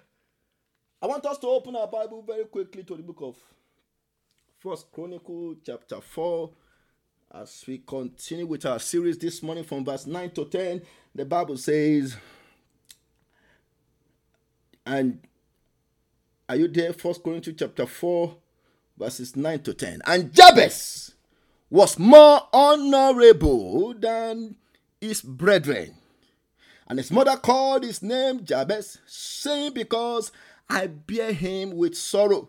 I 1.00 1.06
want 1.06 1.26
us 1.26 1.38
to 1.38 1.46
open 1.46 1.76
our 1.76 1.86
Bible 1.86 2.22
very 2.26 2.44
quickly 2.46 2.82
to 2.84 2.96
the 2.96 3.02
book 3.02 3.18
of 3.20 3.36
First 4.58 4.90
Chronicle 4.90 5.56
chapter 5.64 6.00
4 6.00 6.50
as 7.34 7.64
we 7.66 7.78
continue 7.78 8.46
with 8.46 8.64
our 8.64 8.78
series 8.78 9.18
this 9.18 9.42
morning 9.42 9.64
from 9.64 9.84
verse 9.84 10.06
9 10.06 10.30
to 10.30 10.44
10 10.44 10.82
the 11.14 11.24
bible 11.24 11.56
says 11.56 12.16
and 14.86 15.18
are 16.48 16.56
you 16.56 16.68
there 16.68 16.92
first 16.92 17.22
corinthians 17.22 17.58
chapter 17.58 17.86
4 17.86 18.36
verses 18.98 19.36
9 19.36 19.60
to 19.60 19.74
10 19.74 20.02
and 20.06 20.32
jabez 20.32 21.14
was 21.74 21.98
more 21.98 22.48
honorable 22.52 23.94
than 23.94 24.54
his 25.00 25.20
brethren. 25.20 25.94
And 26.86 26.98
his 26.98 27.10
mother 27.10 27.36
called 27.36 27.82
his 27.82 28.02
name 28.02 28.44
Jabez, 28.44 28.98
saying, 29.06 29.72
Because 29.72 30.30
I 30.68 30.86
bear 30.86 31.32
him 31.32 31.76
with 31.76 31.96
sorrow. 31.96 32.48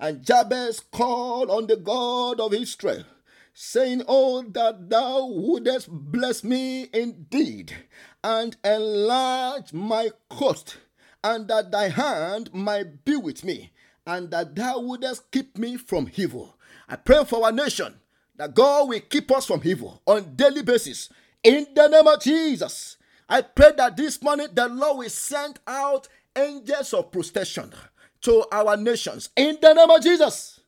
And 0.00 0.24
Jabez 0.24 0.80
called 0.80 1.50
on 1.50 1.66
the 1.66 1.76
God 1.76 2.40
of 2.40 2.54
Israel, 2.54 3.04
saying, 3.52 4.02
Oh, 4.08 4.42
that 4.42 4.90
thou 4.90 5.26
wouldest 5.26 5.88
bless 5.90 6.42
me 6.42 6.88
indeed, 6.92 7.74
and 8.24 8.56
enlarge 8.64 9.72
my 9.72 10.10
coast, 10.28 10.78
and 11.22 11.46
that 11.48 11.70
thy 11.70 11.88
hand 11.90 12.52
might 12.54 13.04
be 13.04 13.16
with 13.16 13.44
me, 13.44 13.72
and 14.08 14.30
that 14.30 14.56
thou 14.56 14.80
wouldest 14.80 15.30
keep 15.30 15.56
me 15.58 15.76
from 15.76 16.10
evil. 16.16 16.56
I 16.88 16.96
pray 16.96 17.22
for 17.24 17.44
our 17.44 17.52
nation 17.52 17.94
that 18.36 18.54
God 18.54 18.88
will 18.88 19.00
keep 19.00 19.30
us 19.30 19.46
from 19.46 19.60
evil 19.62 20.00
on 20.06 20.34
daily 20.34 20.62
basis. 20.62 21.10
In 21.44 21.66
the 21.74 21.88
name 21.88 22.06
of 22.06 22.20
Jesus, 22.22 22.96
I 23.28 23.42
pray 23.42 23.72
that 23.76 23.96
this 23.98 24.20
morning 24.22 24.48
the 24.54 24.66
Lord 24.66 24.98
will 24.98 25.10
send 25.10 25.60
out 25.66 26.08
angels 26.34 26.94
of 26.94 27.12
protection 27.12 27.70
to 28.22 28.46
our 28.50 28.78
nations. 28.78 29.28
In 29.36 29.58
the 29.60 29.74
name 29.74 29.90
of 29.90 30.02
Jesus, 30.02 30.60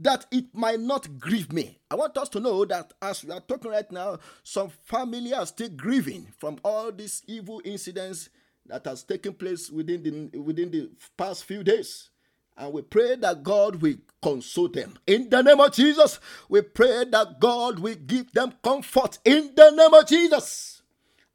that 0.00 0.26
it 0.32 0.46
might 0.52 0.80
not 0.80 1.20
grieve 1.20 1.52
me. 1.52 1.78
I 1.88 1.94
want 1.94 2.18
us 2.18 2.28
to 2.30 2.40
know 2.40 2.64
that 2.64 2.92
as 3.00 3.24
we 3.24 3.30
are 3.30 3.40
talking 3.40 3.70
right 3.70 3.90
now, 3.92 4.18
some 4.42 4.70
family 4.82 5.32
are 5.32 5.46
still 5.46 5.68
grieving 5.68 6.26
from 6.38 6.58
all 6.64 6.90
these 6.90 7.22
evil 7.28 7.62
incidents 7.64 8.28
that 8.66 8.84
has 8.86 9.04
taken 9.04 9.34
place 9.34 9.70
within 9.70 10.02
the 10.02 10.38
within 10.40 10.70
the 10.72 10.90
past 11.16 11.44
few 11.44 11.62
days. 11.62 12.08
And 12.56 12.72
we 12.72 12.82
pray 12.82 13.16
that 13.16 13.42
God 13.42 13.82
will 13.82 13.96
console 14.22 14.68
them. 14.68 14.94
In 15.06 15.30
the 15.30 15.42
name 15.42 15.60
of 15.60 15.72
Jesus, 15.72 16.20
we 16.48 16.60
pray 16.62 17.04
that 17.10 17.40
God 17.40 17.78
will 17.78 17.94
give 17.94 18.32
them 18.32 18.52
comfort. 18.62 19.18
In 19.24 19.52
the 19.54 19.70
name 19.70 19.94
of 19.94 20.06
Jesus. 20.06 20.82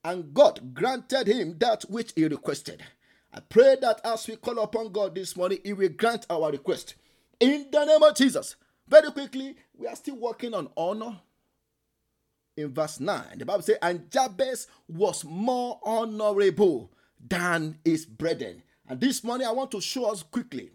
And 0.03 0.33
God 0.33 0.73
granted 0.73 1.27
him 1.27 1.57
that 1.59 1.83
which 1.89 2.13
he 2.15 2.25
requested. 2.27 2.83
I 3.33 3.41
pray 3.41 3.75
that 3.81 3.99
as 4.05 4.27
we 4.27 4.35
call 4.37 4.59
upon 4.59 4.91
God 4.91 5.15
this 5.15 5.35
morning, 5.35 5.59
he 5.63 5.73
will 5.73 5.89
grant 5.89 6.25
our 6.29 6.51
request. 6.51 6.95
In 7.39 7.67
the 7.71 7.83
name 7.85 8.03
of 8.03 8.15
Jesus. 8.15 8.55
Very 8.87 9.11
quickly, 9.11 9.55
we 9.75 9.87
are 9.87 9.95
still 9.95 10.15
working 10.15 10.53
on 10.53 10.69
honor. 10.77 11.19
In 12.55 12.73
verse 12.73 12.99
9, 12.99 13.37
the 13.37 13.45
Bible 13.45 13.61
says, 13.61 13.77
And 13.81 14.09
Jabez 14.09 14.67
was 14.87 15.25
more 15.25 15.79
honorable 15.83 16.91
than 17.19 17.77
his 17.83 18.05
brethren. 18.05 18.63
And 18.87 18.99
this 18.99 19.23
morning, 19.23 19.45
I 19.45 19.51
want 19.51 19.71
to 19.71 19.81
show 19.81 20.05
us 20.09 20.23
quickly 20.23 20.71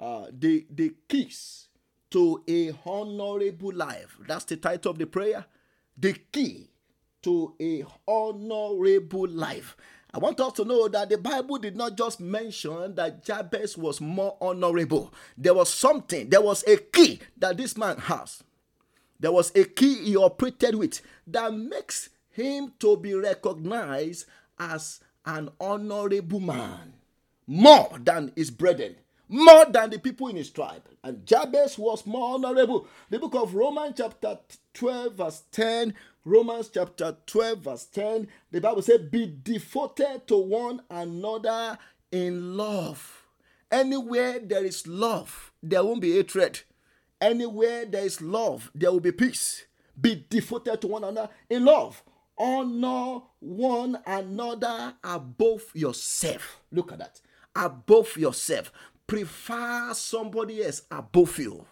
uh, 0.00 0.26
the, 0.32 0.66
the 0.70 0.94
keys 1.08 1.68
to 2.10 2.42
a 2.48 2.72
honorable 2.84 3.72
life. 3.72 4.16
That's 4.26 4.44
the 4.46 4.56
title 4.56 4.92
of 4.92 4.98
the 4.98 5.06
prayer. 5.06 5.44
The 5.96 6.14
key 6.32 6.70
to 7.22 7.54
a 7.60 7.84
honorable 8.08 9.28
life. 9.28 9.76
I 10.12 10.18
want 10.18 10.40
us 10.40 10.54
to 10.54 10.64
know 10.64 10.88
that 10.88 11.08
the 11.08 11.18
Bible 11.18 11.58
did 11.58 11.76
not 11.76 11.96
just 11.96 12.18
mention 12.20 12.96
that 12.96 13.22
Jabez 13.24 13.78
was 13.78 14.00
more 14.00 14.36
honorable. 14.40 15.14
There 15.38 15.54
was 15.54 15.72
something, 15.72 16.28
there 16.28 16.40
was 16.40 16.64
a 16.66 16.78
key 16.78 17.20
that 17.38 17.56
this 17.56 17.76
man 17.76 17.98
has. 17.98 18.42
There 19.20 19.30
was 19.30 19.52
a 19.54 19.64
key 19.64 20.02
he 20.04 20.16
operated 20.16 20.74
with 20.74 21.00
that 21.28 21.54
makes 21.54 22.08
him 22.30 22.72
to 22.80 22.96
be 22.96 23.14
recognized 23.14 24.26
as 24.58 25.00
an 25.26 25.50
honorable 25.60 26.40
man 26.40 26.94
more 27.46 27.90
than 28.02 28.32
his 28.34 28.50
brethren, 28.50 28.96
more 29.30 29.64
than 29.64 29.90
the 29.90 29.98
people 29.98 30.28
in 30.28 30.36
his 30.36 30.50
tribe. 30.50 30.82
And 31.02 31.24
Jabez 31.24 31.78
was 31.78 32.04
more 32.04 32.34
honorable. 32.34 32.86
The 33.08 33.18
book 33.18 33.34
of 33.34 33.54
Romans, 33.54 33.94
chapter 33.96 34.38
12, 34.74 35.14
verse 35.14 35.42
10. 35.52 35.94
Romans 36.24 36.70
chapter 36.72 37.16
12, 37.26 37.58
verse 37.60 37.84
10. 37.86 38.28
The 38.50 38.60
Bible 38.60 38.82
says, 38.82 39.00
Be 39.10 39.32
devoted 39.42 40.26
to 40.26 40.36
one 40.36 40.82
another 40.90 41.78
in 42.12 42.56
love. 42.56 43.26
Anywhere 43.70 44.40
there 44.40 44.64
is 44.64 44.86
love, 44.86 45.52
there 45.62 45.84
won't 45.84 46.00
be 46.00 46.12
hatred. 46.12 46.60
Anywhere 47.20 47.84
there 47.86 48.04
is 48.04 48.20
love, 48.20 48.70
there 48.74 48.90
will 48.90 49.00
be 49.00 49.12
peace. 49.12 49.64
Be 49.98 50.26
devoted 50.28 50.80
to 50.80 50.88
one 50.88 51.04
another 51.04 51.30
in 51.48 51.64
love. 51.64 52.02
Honor 52.36 53.20
one 53.38 53.98
another 54.06 54.94
above 55.04 55.64
yourself. 55.74 56.60
Look 56.72 56.90
at 56.92 56.98
that. 56.98 57.20
Above 57.54 58.16
yourself. 58.16 58.72
Prefer 59.10 59.92
somebody 59.92 60.62
else 60.62 60.82
above 60.88 61.36
you. 61.36 61.66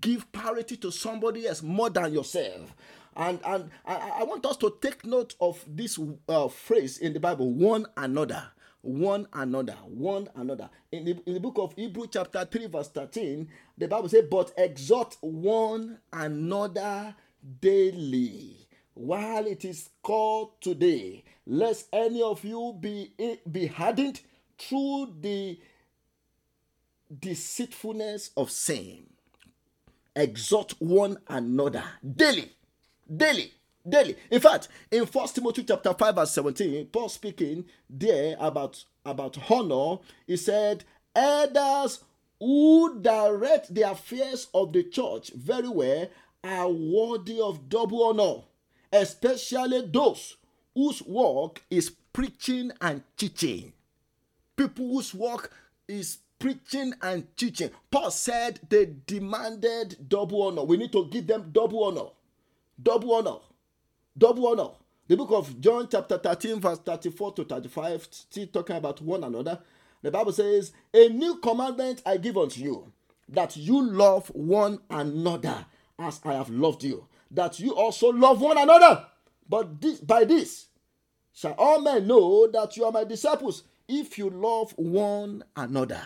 Give 0.00 0.30
priority 0.30 0.76
to 0.76 0.92
somebody 0.92 1.48
else 1.48 1.60
more 1.60 1.90
than 1.90 2.12
yourself. 2.12 2.76
And, 3.16 3.40
and 3.44 3.70
I, 3.84 4.20
I 4.20 4.22
want 4.22 4.46
us 4.46 4.56
to 4.58 4.72
take 4.80 5.04
note 5.04 5.34
of 5.40 5.64
this 5.66 5.98
uh, 6.28 6.46
phrase 6.46 6.98
in 6.98 7.12
the 7.12 7.18
Bible 7.18 7.52
one 7.52 7.86
another 7.96 8.52
one 8.82 9.26
another, 9.32 9.74
one 9.82 10.28
another. 10.36 10.70
In 10.92 11.04
the, 11.04 11.20
in 11.26 11.34
the 11.34 11.40
book 11.40 11.56
of 11.58 11.74
Hebrew, 11.74 12.06
chapter 12.08 12.44
3, 12.44 12.66
verse 12.66 12.88
13, 12.90 13.48
the 13.76 13.88
Bible 13.88 14.08
says, 14.08 14.26
But 14.30 14.52
exhort 14.56 15.16
one 15.22 15.98
another 16.12 17.16
daily 17.60 18.68
while 18.94 19.44
it 19.44 19.64
is 19.64 19.90
called 20.04 20.52
today, 20.60 21.24
lest 21.48 21.88
any 21.92 22.22
of 22.22 22.44
you 22.44 22.76
be, 22.78 23.10
be 23.50 23.66
hardened 23.66 24.20
through 24.56 25.14
the 25.20 25.58
deceitfulness 27.20 28.30
of 28.36 28.50
sin. 28.50 29.06
Exhort 30.14 30.74
one 30.78 31.18
another 31.28 31.84
daily, 32.16 32.52
daily 33.14 33.52
daily. 33.88 34.16
In 34.30 34.40
fact, 34.40 34.68
in 34.90 35.06
First 35.06 35.34
Timothy 35.34 35.64
chapter 35.64 35.92
5, 35.94 36.14
verse 36.14 36.32
17, 36.32 36.86
Paul 36.86 37.08
speaking 37.08 37.64
there 37.88 38.36
about, 38.38 38.84
about 39.04 39.38
honor, 39.50 40.00
he 40.26 40.36
said, 40.36 40.84
Elders 41.14 42.04
who 42.38 43.00
direct 43.00 43.74
the 43.74 43.82
affairs 43.82 44.48
of 44.52 44.72
the 44.72 44.82
church 44.84 45.32
very 45.34 45.68
well 45.68 46.08
are 46.44 46.68
worthy 46.68 47.40
of 47.40 47.68
double 47.68 48.04
honor, 48.04 48.42
especially 48.92 49.86
those 49.86 50.36
whose 50.74 51.02
work 51.02 51.62
is 51.70 51.90
preaching 52.12 52.72
and 52.80 53.02
teaching. 53.16 53.72
People 54.56 54.88
whose 54.94 55.14
work 55.14 55.52
is 55.88 56.18
preaching 56.38 56.94
and 57.02 57.26
teaching. 57.36 57.70
Paul 57.90 58.10
said 58.10 58.60
they 58.68 58.94
demanded 59.06 60.08
double 60.08 60.42
honor. 60.42 60.64
We 60.64 60.76
need 60.76 60.92
to 60.92 61.06
give 61.06 61.26
them 61.26 61.50
double 61.52 61.84
honor. 61.84 62.10
Double 62.82 63.14
honor 63.14 63.38
double 64.16 64.46
honor. 64.48 64.70
The 65.08 65.16
book 65.16 65.30
of 65.32 65.60
John, 65.60 65.88
chapter 65.90 66.18
13, 66.18 66.60
verse 66.60 66.78
34 66.80 67.32
to 67.34 67.44
35, 67.44 68.08
still 68.10 68.46
talking 68.48 68.76
about 68.76 69.00
one 69.00 69.22
another. 69.22 69.60
The 70.02 70.10
Bible 70.10 70.32
says, 70.32 70.72
A 70.92 71.08
new 71.08 71.36
commandment 71.36 72.02
I 72.04 72.16
give 72.16 72.36
unto 72.36 72.60
you, 72.60 72.92
that 73.28 73.56
you 73.56 73.82
love 73.82 74.28
one 74.28 74.80
another 74.90 75.66
as 75.98 76.20
I 76.24 76.34
have 76.34 76.50
loved 76.50 76.82
you, 76.82 77.06
that 77.30 77.60
you 77.60 77.74
also 77.74 78.08
love 78.10 78.40
one 78.40 78.58
another. 78.58 79.06
But 79.48 79.80
this, 79.80 80.00
by 80.00 80.24
this 80.24 80.66
shall 81.32 81.54
all 81.56 81.80
men 81.80 82.06
know 82.06 82.48
that 82.48 82.76
you 82.76 82.84
are 82.84 82.92
my 82.92 83.04
disciples, 83.04 83.62
if 83.88 84.18
you 84.18 84.28
love 84.30 84.72
one 84.76 85.44
another. 85.54 86.02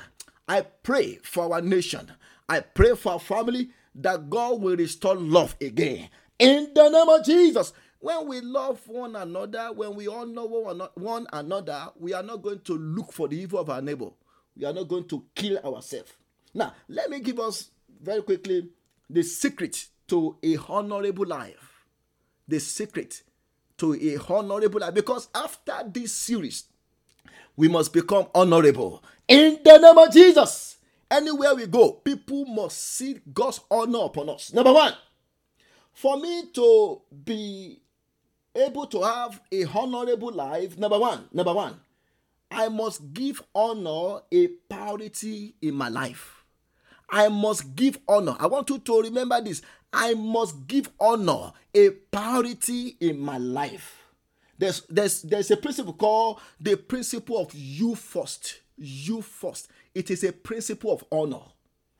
I 0.50 0.62
pray 0.62 1.20
for 1.22 1.54
our 1.54 1.60
nation. 1.60 2.10
I 2.48 2.58
pray 2.58 2.96
for 2.96 3.12
our 3.12 3.20
family 3.20 3.70
that 3.94 4.28
God 4.28 4.60
will 4.60 4.74
restore 4.76 5.14
love 5.14 5.54
again. 5.60 6.10
In 6.40 6.72
the 6.74 6.88
name 6.88 7.08
of 7.08 7.24
Jesus. 7.24 7.72
When 8.00 8.26
we 8.26 8.40
love 8.40 8.80
one 8.88 9.14
another, 9.14 9.72
when 9.72 9.94
we 9.94 10.08
all 10.08 10.26
know 10.26 10.46
one 10.94 11.26
another, 11.32 11.90
we 11.96 12.14
are 12.14 12.24
not 12.24 12.42
going 12.42 12.62
to 12.62 12.72
look 12.72 13.12
for 13.12 13.28
the 13.28 13.38
evil 13.38 13.60
of 13.60 13.70
our 13.70 13.80
neighbor. 13.80 14.08
We 14.56 14.64
are 14.64 14.72
not 14.72 14.88
going 14.88 15.06
to 15.10 15.22
kill 15.36 15.56
ourselves. 15.58 16.10
Now, 16.52 16.74
let 16.88 17.10
me 17.10 17.20
give 17.20 17.38
us 17.38 17.70
very 18.02 18.22
quickly 18.22 18.70
the 19.08 19.22
secret 19.22 19.86
to 20.08 20.36
a 20.42 20.56
honorable 20.68 21.26
life. 21.26 21.84
The 22.48 22.58
secret 22.58 23.22
to 23.78 23.94
a 23.94 24.16
honorable 24.32 24.80
life. 24.80 24.94
Because 24.94 25.28
after 25.32 25.74
this 25.86 26.12
series, 26.12 26.64
we 27.60 27.68
must 27.68 27.92
become 27.92 28.26
honorable. 28.34 29.04
In 29.28 29.58
the 29.62 29.76
name 29.76 29.98
of 29.98 30.10
Jesus. 30.10 30.78
Anywhere 31.10 31.54
we 31.54 31.66
go, 31.66 31.92
people 31.92 32.46
must 32.46 32.78
see 32.96 33.20
God's 33.34 33.60
honor 33.70 33.98
upon 34.04 34.30
us. 34.30 34.54
Number 34.54 34.72
one, 34.72 34.94
for 35.92 36.16
me 36.18 36.44
to 36.54 37.02
be 37.24 37.82
able 38.54 38.86
to 38.86 39.02
have 39.02 39.42
a 39.52 39.64
honorable 39.66 40.32
life, 40.32 40.78
number 40.78 40.98
one, 40.98 41.28
number 41.34 41.52
one, 41.52 41.78
I 42.50 42.68
must 42.68 43.12
give 43.12 43.42
honor 43.54 44.20
a 44.32 44.46
priority 44.70 45.54
in 45.60 45.74
my 45.74 45.90
life. 45.90 46.42
I 47.10 47.28
must 47.28 47.76
give 47.76 47.98
honor. 48.08 48.36
I 48.38 48.46
want 48.46 48.70
you 48.70 48.78
to 48.78 49.02
remember 49.02 49.38
this. 49.42 49.60
I 49.92 50.14
must 50.14 50.66
give 50.66 50.88
honor 50.98 51.52
a 51.74 51.90
priority 51.90 52.96
in 53.00 53.20
my 53.20 53.36
life. 53.36 53.99
There's, 54.60 54.82
there's, 54.90 55.22
there's 55.22 55.50
a 55.50 55.56
principle 55.56 55.94
called 55.94 56.38
the 56.60 56.76
principle 56.76 57.38
of 57.38 57.54
you 57.54 57.94
first. 57.94 58.60
You 58.76 59.22
first. 59.22 59.68
It 59.94 60.10
is 60.10 60.22
a 60.22 60.34
principle 60.34 60.92
of 60.92 61.02
honor. 61.10 61.40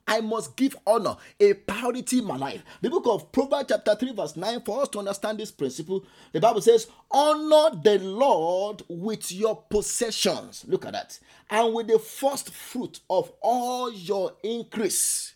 I 0.07 0.21
must 0.21 0.57
give 0.57 0.77
honor 0.87 1.17
a 1.39 1.55
priority 1.55 2.19
in 2.19 2.27
my 2.27 2.37
life. 2.37 2.63
The 2.83 2.91
book 2.91 3.07
of 3.07 3.33
Proverbs, 3.33 3.67
chapter 3.71 3.95
3, 3.95 4.13
verse 4.13 4.37
9, 4.37 4.61
for 4.61 4.83
us 4.83 4.89
to 4.91 4.99
understand 4.99 5.39
this 5.39 5.51
principle, 5.51 6.05
the 6.33 6.41
Bible 6.41 6.61
says, 6.61 6.89
Honor 7.11 7.81
the 7.83 7.99
Lord 7.99 8.83
with 8.91 9.33
your 9.33 9.57
possessions. 9.57 10.67
Look 10.69 10.85
at 10.85 10.93
that. 10.93 11.19
And 11.49 11.73
with 11.73 11.87
the 11.87 11.99
first 11.99 12.51
fruit 12.51 13.01
of 13.09 13.33
all 13.41 13.91
your 13.91 14.35
increase. 14.43 15.33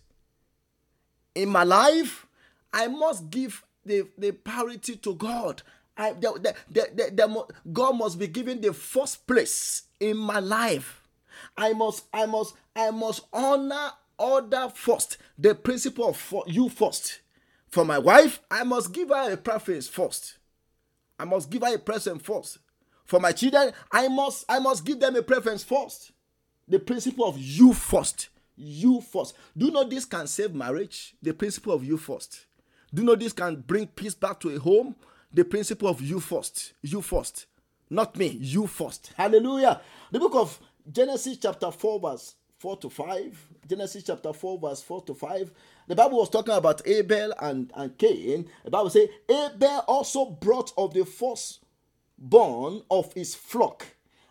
In 1.35 1.49
my 1.49 1.65
life, 1.65 2.27
I 2.71 2.89
must 2.89 3.31
give 3.31 3.65
the, 3.87 4.09
the 4.19 4.33
priority 4.33 4.97
to 4.97 5.15
God. 5.15 5.63
I, 5.97 6.13
the, 6.13 6.55
the, 6.71 6.89
the, 6.95 7.11
the, 7.13 7.47
God 7.73 7.97
must 7.97 8.19
be 8.19 8.27
given 8.27 8.61
the 8.61 8.73
first 8.73 9.27
place 9.27 9.83
in 10.01 10.17
my 10.17 10.41
life. 10.41 11.07
I 11.57 11.73
must, 11.73 12.05
I 12.13 12.27
must, 12.27 12.55
I 12.75 12.91
must 12.91 13.23
honor 13.33 13.91
order 14.19 14.69
first, 14.75 15.19
the 15.39 15.55
principle 15.55 16.09
of 16.09 16.17
for 16.17 16.45
you 16.47 16.69
first. 16.69 17.21
For 17.69 17.85
my 17.85 17.99
wife, 17.99 18.41
I 18.51 18.63
must 18.65 18.93
give 18.93 19.09
her 19.09 19.33
a 19.33 19.37
preference 19.37 19.89
first. 19.89 20.39
I 21.19 21.25
must 21.25 21.51
give 21.51 21.63
her 21.63 21.75
a 21.75 21.79
present 21.79 22.23
first. 22.25 22.59
For 23.05 23.21
my 23.21 23.33
children, 23.33 23.73
I 23.91 24.09
must 24.09 24.45
I 24.49 24.59
must 24.59 24.85
give 24.85 25.01
them 25.01 25.17
a 25.17 25.23
preference 25.23 25.63
first. 25.63 26.13
The 26.69 26.79
principle 26.79 27.27
of 27.27 27.39
you 27.39 27.73
first. 27.73 28.29
You 28.57 29.01
first. 29.01 29.35
Do 29.57 29.67
you 29.67 29.73
know 29.73 29.85
this 29.85 30.05
can 30.05 30.27
save 30.27 30.55
marriage? 30.55 31.15
The 31.21 31.35
principle 31.35 31.75
of 31.75 31.85
you 31.85 31.97
first. 31.97 32.47
Do 32.93 33.03
you 33.03 33.07
know 33.07 33.17
this 33.17 33.33
can 33.33 33.57
bring 33.57 33.89
peace 33.89 34.15
back 34.15 34.41
to 34.41 34.51
a 34.51 34.59
home? 34.59 34.95
The 35.35 35.45
principle 35.45 35.89
of 35.89 36.01
you 36.01 36.21
first. 36.21 36.75
You 36.81 37.03
first. 37.03 37.47
Not 37.91 38.17
me, 38.17 38.29
you 38.29 38.69
first. 38.69 39.13
Hallelujah. 39.17 39.81
The 40.13 40.21
book 40.21 40.37
of 40.37 40.61
Genesis, 40.91 41.39
chapter 41.39 41.73
4, 41.73 41.99
verse 41.99 42.37
4 42.59 42.77
to 42.77 42.89
5. 42.89 43.49
Genesis 43.69 44.05
chapter 44.05 44.33
4, 44.33 44.59
verse 44.61 44.81
4 44.83 45.03
to 45.07 45.15
5. 45.15 45.51
The 45.89 45.97
Bible 45.97 46.19
was 46.19 46.31
talking 46.31 46.55
about 46.55 46.87
Abel 46.87 47.35
and, 47.41 47.73
and 47.75 47.99
Cain. 47.99 48.49
The 48.65 48.71
Bible 48.71 48.91
says, 48.91 49.09
Abel 49.29 49.85
also 49.89 50.27
brought 50.27 50.73
of 50.79 50.95
the 50.95 51.05
firstborn 51.05 52.83
of 52.89 53.13
his 53.15 53.35
flock 53.35 53.85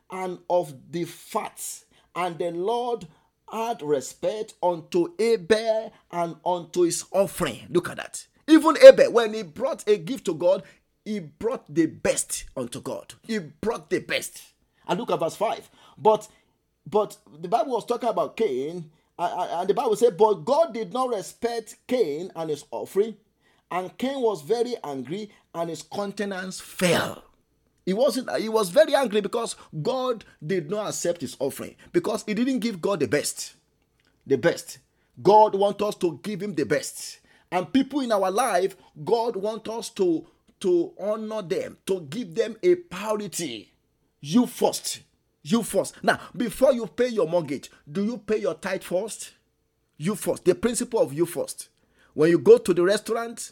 and 0.10 0.40
of 0.50 0.74
the 0.90 1.04
fat. 1.04 1.84
And 2.16 2.38
the 2.40 2.52
Lord 2.52 3.08
had 3.52 3.82
respect 3.82 4.54
unto 4.64 5.14
Abel 5.20 5.92
and 6.14 6.38
unto 6.46 6.84
his 6.84 7.04
offering. 7.12 7.68
Look 7.70 7.90
at 7.90 7.98
that. 7.98 8.26
Even 8.48 8.78
Abel, 8.86 9.12
when 9.12 9.34
he 9.34 9.44
brought 9.44 9.88
a 9.88 9.98
gift 9.98 10.26
to 10.26 10.34
God, 10.34 10.64
he 11.06 11.20
brought 11.20 11.74
the 11.74 11.86
best 11.86 12.46
unto 12.56 12.82
God. 12.82 13.14
He 13.24 13.40
brought 13.40 13.90
the 13.90 14.00
best. 14.00 14.42
And 14.88 15.00
look 15.00 15.12
at 15.12 15.20
verse 15.20 15.36
5. 15.36 15.70
But 15.98 16.28
but 16.86 17.18
the 17.40 17.48
Bible 17.48 17.72
was 17.72 17.86
talking 17.86 18.10
about 18.10 18.36
Cain, 18.36 18.92
and 19.18 19.70
the 19.70 19.74
Bible 19.74 19.96
said, 19.96 20.18
But 20.18 20.46
God 20.46 20.74
did 20.74 20.92
not 20.92 21.10
respect 21.10 21.78
Cain 21.88 22.32
and 22.36 22.50
his 22.50 22.66
offering, 22.72 23.16
and 23.72 23.98
Cain 23.98 24.22
was 24.22 24.42
very 24.42 24.76
angry, 24.84 25.32
and 25.56 25.70
his 25.70 25.82
countenance 25.82 26.60
fell. 26.60 27.24
He 27.86 27.94
wasn't 27.94 28.34
he 28.38 28.50
was 28.50 28.70
very 28.70 28.96
angry 28.96 29.22
because 29.22 29.56
God 29.82 30.24
did 30.46 30.70
not 30.70 30.90
accept 30.90 31.22
his 31.22 31.36
offering, 31.40 31.76
because 31.92 32.24
he 32.26 32.34
didn't 32.34 32.60
give 32.60 32.82
God 32.82 33.00
the 33.00 33.08
best. 33.08 33.56
The 34.26 34.38
best. 34.38 34.80
God 35.22 35.56
wants 35.56 35.84
us 35.84 35.96
to 35.96 36.20
give 36.24 36.42
him 36.42 36.56
the 36.56 36.66
best. 36.66 37.20
And 37.52 37.72
people 37.72 38.00
in 38.00 38.12
our 38.12 38.32
life, 38.32 38.76
God 39.04 39.36
wants 39.36 39.70
us 39.70 39.90
to, 39.92 40.26
to 40.64 40.94
honor 40.98 41.42
them, 41.42 41.78
to 41.86 42.00
give 42.10 42.34
them 42.36 42.56
a 42.64 42.76
priority. 42.76 43.74
You 44.22 44.46
first. 44.46 45.02
You 45.42 45.62
first. 45.62 46.02
Now, 46.02 46.22
before 46.36 46.72
you 46.74 46.88
pay 46.88 47.10
your 47.10 47.28
mortgage, 47.28 47.70
do 47.92 48.02
you 48.06 48.18
pay 48.18 48.38
your 48.38 48.54
tithe 48.54 48.82
first? 48.82 49.34
You 49.98 50.16
first. 50.16 50.46
The 50.46 50.56
principle 50.56 51.02
of 51.02 51.12
you 51.12 51.26
first. 51.26 51.68
When 52.14 52.30
you 52.30 52.40
go 52.40 52.58
to 52.60 52.74
the 52.74 52.82
restaurant 52.82 53.52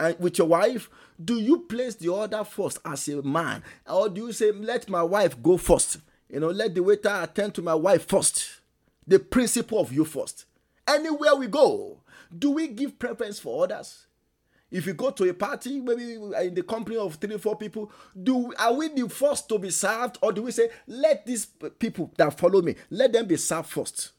and 0.00 0.18
with 0.18 0.38
your 0.38 0.46
wife, 0.46 0.88
do 1.22 1.38
you 1.38 1.60
place 1.60 1.96
the 1.96 2.08
order 2.08 2.42
first 2.44 2.78
as 2.82 3.06
a 3.08 3.20
man? 3.20 3.62
Or 3.86 4.08
do 4.08 4.22
you 4.28 4.32
say, 4.32 4.50
let 4.50 4.88
my 4.88 5.02
wife 5.02 5.42
go 5.42 5.58
first? 5.58 5.98
You 6.30 6.40
know, 6.40 6.48
let 6.48 6.74
the 6.74 6.82
waiter 6.82 7.12
attend 7.22 7.54
to 7.56 7.62
my 7.62 7.74
wife 7.74 8.06
first. 8.08 8.60
The 9.06 9.18
principle 9.18 9.80
of 9.80 9.92
you 9.92 10.06
first. 10.06 10.46
Anywhere 10.86 11.34
we 11.36 11.46
go, 11.46 11.98
do 12.36 12.52
we 12.52 12.68
give 12.68 12.98
preference 12.98 13.38
for 13.38 13.64
others? 13.64 14.06
If 14.70 14.86
you 14.86 14.92
go 14.92 15.10
to 15.10 15.24
a 15.28 15.32
party, 15.32 15.80
maybe 15.80 16.16
uh, 16.16 16.40
in 16.42 16.54
the 16.54 16.62
company 16.62 16.96
of 16.98 17.14
three, 17.14 17.38
four 17.38 17.56
people, 17.56 17.90
do 18.22 18.52
are 18.58 18.74
we 18.74 18.88
the 18.88 19.08
first 19.08 19.48
to 19.48 19.58
be 19.58 19.70
served, 19.70 20.18
or 20.20 20.32
do 20.32 20.42
we 20.42 20.50
say, 20.50 20.68
let 20.86 21.24
these 21.24 21.46
people 21.78 22.12
that 22.18 22.38
follow 22.38 22.60
me, 22.60 22.74
let 22.90 23.12
them 23.12 23.26
be 23.26 23.36
served 23.36 23.70
first? 23.70 24.12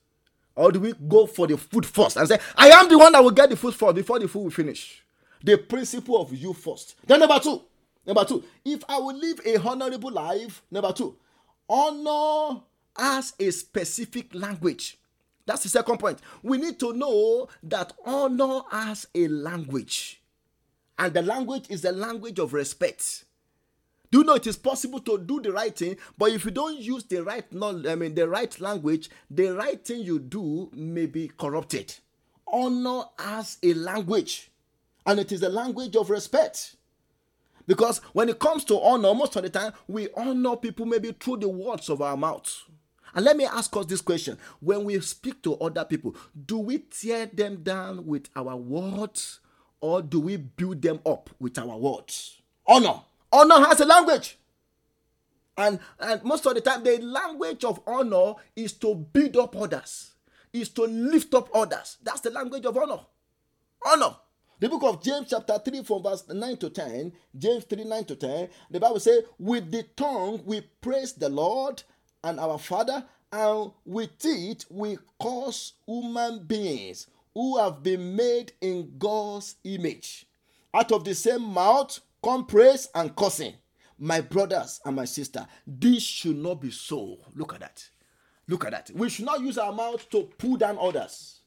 Or 0.55 0.71
do 0.71 0.79
we 0.79 0.93
go 0.93 1.27
for 1.27 1.45
the 1.47 1.57
food 1.57 1.85
first 1.85 2.17
and 2.17 2.27
say, 2.27 2.39
I 2.55 2.69
am 2.69 2.89
the 2.89 2.97
one 2.97 3.11
that 3.11 3.23
will 3.23 3.31
get 3.31 3.49
the 3.49 3.55
food 3.55 3.75
first 3.75 3.95
before 3.95 4.19
the 4.19 4.27
food 4.27 4.43
will 4.43 4.49
finish? 4.49 5.03
The 5.43 5.57
principle 5.57 6.19
of 6.21 6.33
you 6.33 6.53
first. 6.53 6.95
Then 7.05 7.19
number 7.19 7.39
two, 7.39 7.61
number 8.05 8.25
two, 8.25 8.43
if 8.65 8.83
I 8.89 8.97
will 8.97 9.15
live 9.15 9.39
a 9.45 9.57
honorable 9.57 10.11
life, 10.11 10.63
number 10.71 10.91
two, 10.91 11.15
honor 11.69 12.61
as 12.97 13.33
a 13.39 13.51
specific 13.51 14.33
language. 14.33 14.97
That's 15.45 15.63
the 15.63 15.69
second 15.69 15.99
point. 15.99 16.19
We 16.43 16.57
need 16.57 16.79
to 16.79 16.93
know 16.93 17.47
that 17.63 17.93
honor 18.05 18.61
as 18.71 19.07
a 19.15 19.27
language. 19.27 20.18
And 20.99 21.13
the 21.13 21.21
language 21.21 21.67
is 21.69 21.81
the 21.81 21.93
language 21.93 22.39
of 22.39 22.51
respect. 22.51 23.23
Do 24.11 24.19
you 24.19 24.23
know 24.25 24.35
it 24.35 24.47
is 24.47 24.57
possible 24.57 24.99
to 25.01 25.17
do 25.17 25.39
the 25.39 25.53
right 25.53 25.75
thing, 25.75 25.95
but 26.17 26.31
if 26.31 26.43
you 26.43 26.51
don't 26.51 26.77
use 26.77 27.05
the 27.05 27.23
right 27.23 27.49
knowledge, 27.53 27.85
I 27.85 27.95
mean 27.95 28.15
the 28.15 28.27
right 28.27 28.59
language, 28.59 29.09
the 29.31 29.55
right 29.55 29.83
thing 29.83 30.01
you 30.01 30.19
do 30.19 30.69
may 30.73 31.05
be 31.05 31.31
corrupted. 31.37 31.95
Honor 32.45 33.03
as 33.17 33.59
a 33.63 33.73
language, 33.75 34.51
and 35.05 35.19
it 35.19 35.31
is 35.31 35.39
the 35.39 35.49
language 35.49 35.95
of 35.95 36.09
respect. 36.09 36.75
Because 37.65 37.99
when 38.13 38.27
it 38.27 38.39
comes 38.39 38.65
to 38.65 38.81
honor, 38.81 39.13
most 39.13 39.35
of 39.35 39.43
the 39.43 39.49
time 39.49 39.73
we 39.87 40.09
honor 40.17 40.57
people 40.57 40.85
maybe 40.85 41.11
through 41.11 41.37
the 41.37 41.47
words 41.47 41.87
of 41.89 42.01
our 42.01 42.17
mouth. 42.17 42.51
And 43.13 43.23
let 43.23 43.37
me 43.37 43.45
ask 43.45 43.75
us 43.77 43.85
this 43.85 44.01
question 44.01 44.37
when 44.59 44.83
we 44.83 44.99
speak 44.99 45.43
to 45.43 45.55
other 45.59 45.85
people, 45.85 46.15
do 46.45 46.57
we 46.57 46.79
tear 46.79 47.27
them 47.27 47.63
down 47.63 48.05
with 48.05 48.27
our 48.35 48.55
words 48.55 49.39
or 49.81 50.01
do 50.01 50.19
we 50.19 50.37
build 50.37 50.81
them 50.81 50.99
up 51.05 51.29
with 51.39 51.57
our 51.57 51.77
words? 51.77 52.41
Honor. 52.65 53.01
Honor 53.31 53.65
has 53.65 53.79
a 53.79 53.85
language. 53.85 54.37
And, 55.57 55.79
and 55.99 56.23
most 56.23 56.45
of 56.45 56.55
the 56.55 56.61
time, 56.61 56.83
the 56.83 56.99
language 56.99 57.63
of 57.65 57.81
honor 57.85 58.35
is 58.55 58.73
to 58.73 58.95
build 58.95 59.35
up 59.37 59.55
others, 59.55 60.11
is 60.53 60.69
to 60.69 60.83
lift 60.83 61.33
up 61.33 61.49
others. 61.53 61.97
That's 62.01 62.21
the 62.21 62.31
language 62.31 62.65
of 62.65 62.77
honor. 62.77 63.01
Honor. 63.85 64.15
The 64.59 64.67
book 64.67 64.83
of 64.83 65.01
James, 65.01 65.27
chapter 65.29 65.57
3, 65.57 65.83
from 65.83 66.03
verse 66.03 66.27
9 66.27 66.57
to 66.57 66.69
10, 66.69 67.13
James 67.37 67.63
3 67.63 67.83
9 67.85 68.05
to 68.05 68.15
10, 68.15 68.49
the 68.71 68.79
Bible 68.79 68.99
says, 68.99 69.23
With 69.37 69.71
the 69.71 69.83
tongue 69.95 70.41
we 70.45 70.61
praise 70.81 71.13
the 71.13 71.29
Lord 71.29 71.81
and 72.23 72.39
our 72.39 72.57
Father, 72.57 73.05
and 73.31 73.71
with 73.85 74.11
it 74.25 74.65
we 74.69 74.97
curse 75.21 75.73
human 75.85 76.39
beings 76.43 77.07
who 77.33 77.57
have 77.57 77.83
been 77.83 78.15
made 78.15 78.53
in 78.61 78.93
God's 78.97 79.55
image. 79.63 80.25
Out 80.73 80.91
of 80.91 81.03
the 81.03 81.15
same 81.15 81.43
mouth 81.43 81.99
come 82.23 82.45
praise 82.45 82.89
and 82.93 83.15
cursing. 83.15 83.53
My 83.97 84.21
brothers 84.21 84.79
and 84.85 84.95
my 84.95 85.05
sister, 85.05 85.45
this 85.67 86.03
should 86.03 86.37
not 86.37 86.61
be 86.61 86.71
so. 86.71 87.17
Look 87.35 87.53
at 87.53 87.59
that. 87.61 87.89
Look 88.47 88.65
at 88.65 88.71
that. 88.71 88.91
We 88.93 89.09
should 89.09 89.25
not 89.25 89.41
use 89.41 89.57
our 89.57 89.73
mouth 89.73 90.09
to 90.09 90.23
pull 90.37 90.57
down 90.57 90.77
others. 90.79 91.41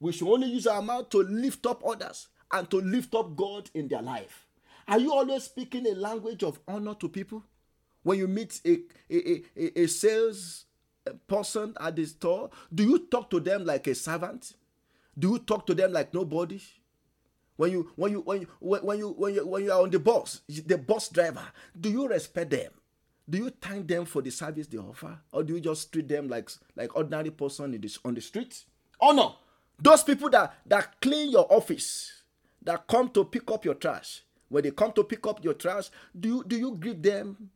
We 0.00 0.12
should 0.12 0.32
only 0.32 0.48
use 0.48 0.66
our 0.66 0.82
mouth 0.82 1.10
to 1.10 1.18
lift 1.18 1.66
up 1.66 1.82
others 1.86 2.28
and 2.52 2.70
to 2.70 2.78
lift 2.78 3.14
up 3.14 3.36
God 3.36 3.70
in 3.74 3.88
their 3.88 4.02
life. 4.02 4.46
Are 4.86 4.98
you 4.98 5.12
always 5.12 5.44
speaking 5.44 5.86
a 5.86 5.94
language 5.94 6.42
of 6.42 6.58
honor 6.66 6.94
to 6.94 7.08
people? 7.08 7.44
When 8.02 8.18
you 8.18 8.26
meet 8.26 8.60
a, 8.64 8.78
a, 9.10 9.42
a, 9.56 9.82
a 9.82 9.86
sales 9.86 10.64
person 11.26 11.74
at 11.78 11.96
the 11.96 12.06
store, 12.06 12.50
do 12.74 12.84
you 12.84 13.06
talk 13.06 13.28
to 13.30 13.40
them 13.40 13.64
like 13.64 13.86
a 13.86 13.94
servant? 13.94 14.54
Do 15.18 15.32
you 15.32 15.38
talk 15.38 15.66
to 15.66 15.74
them 15.74 15.92
like 15.92 16.14
nobody? 16.14 16.60
When 17.56 17.72
you 17.72 17.90
when 17.96 18.12
you 18.12 18.20
when 18.20 18.40
you 18.42 18.48
when 18.60 18.98
you 18.98 19.08
when 19.08 19.34
you 19.34 19.46
when 19.46 19.64
you 19.64 19.72
are 19.72 19.82
on 19.82 19.90
the 19.90 19.98
bus, 19.98 20.42
the 20.48 20.78
bus 20.78 21.08
driver, 21.08 21.44
do 21.78 21.90
you 21.90 22.06
respect 22.06 22.50
them? 22.50 22.70
Do 23.28 23.38
you 23.38 23.50
thank 23.50 23.88
them 23.88 24.04
for 24.06 24.22
the 24.22 24.30
service 24.30 24.68
they 24.68 24.78
offer, 24.78 25.18
or 25.32 25.42
do 25.42 25.54
you 25.54 25.60
just 25.60 25.92
treat 25.92 26.08
them 26.08 26.28
like 26.28 26.50
like 26.76 26.94
ordinary 26.96 27.30
person 27.30 27.74
in 27.74 27.80
this 27.80 27.98
on 28.04 28.14
the 28.14 28.20
street? 28.20 28.64
Oh 29.00 29.10
no, 29.12 29.36
those 29.80 30.04
people 30.04 30.30
that 30.30 30.54
that 30.66 31.00
clean 31.00 31.30
your 31.32 31.52
office, 31.52 32.22
that 32.62 32.86
come 32.86 33.10
to 33.10 33.24
pick 33.24 33.50
up 33.50 33.64
your 33.64 33.74
trash. 33.74 34.22
When 34.48 34.62
they 34.62 34.70
come 34.70 34.92
to 34.92 35.04
pick 35.04 35.26
up 35.26 35.44
your 35.44 35.54
trash, 35.54 35.90
do 36.18 36.28
you, 36.28 36.44
do 36.46 36.56
you 36.56 36.74
greet 36.76 37.02
them? 37.02 37.50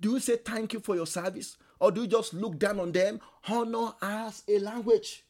Do 0.00 0.12
you 0.12 0.20
say 0.20 0.36
thank 0.36 0.72
you 0.72 0.80
for 0.80 0.94
your 0.94 1.06
service? 1.06 1.56
Or 1.80 1.90
do 1.90 2.02
you 2.02 2.06
just 2.06 2.32
look 2.32 2.58
down 2.58 2.80
on 2.80 2.92
them? 2.92 3.20
Honor 3.48 3.92
as 4.00 4.44
a 4.48 4.58
language. 4.58 5.24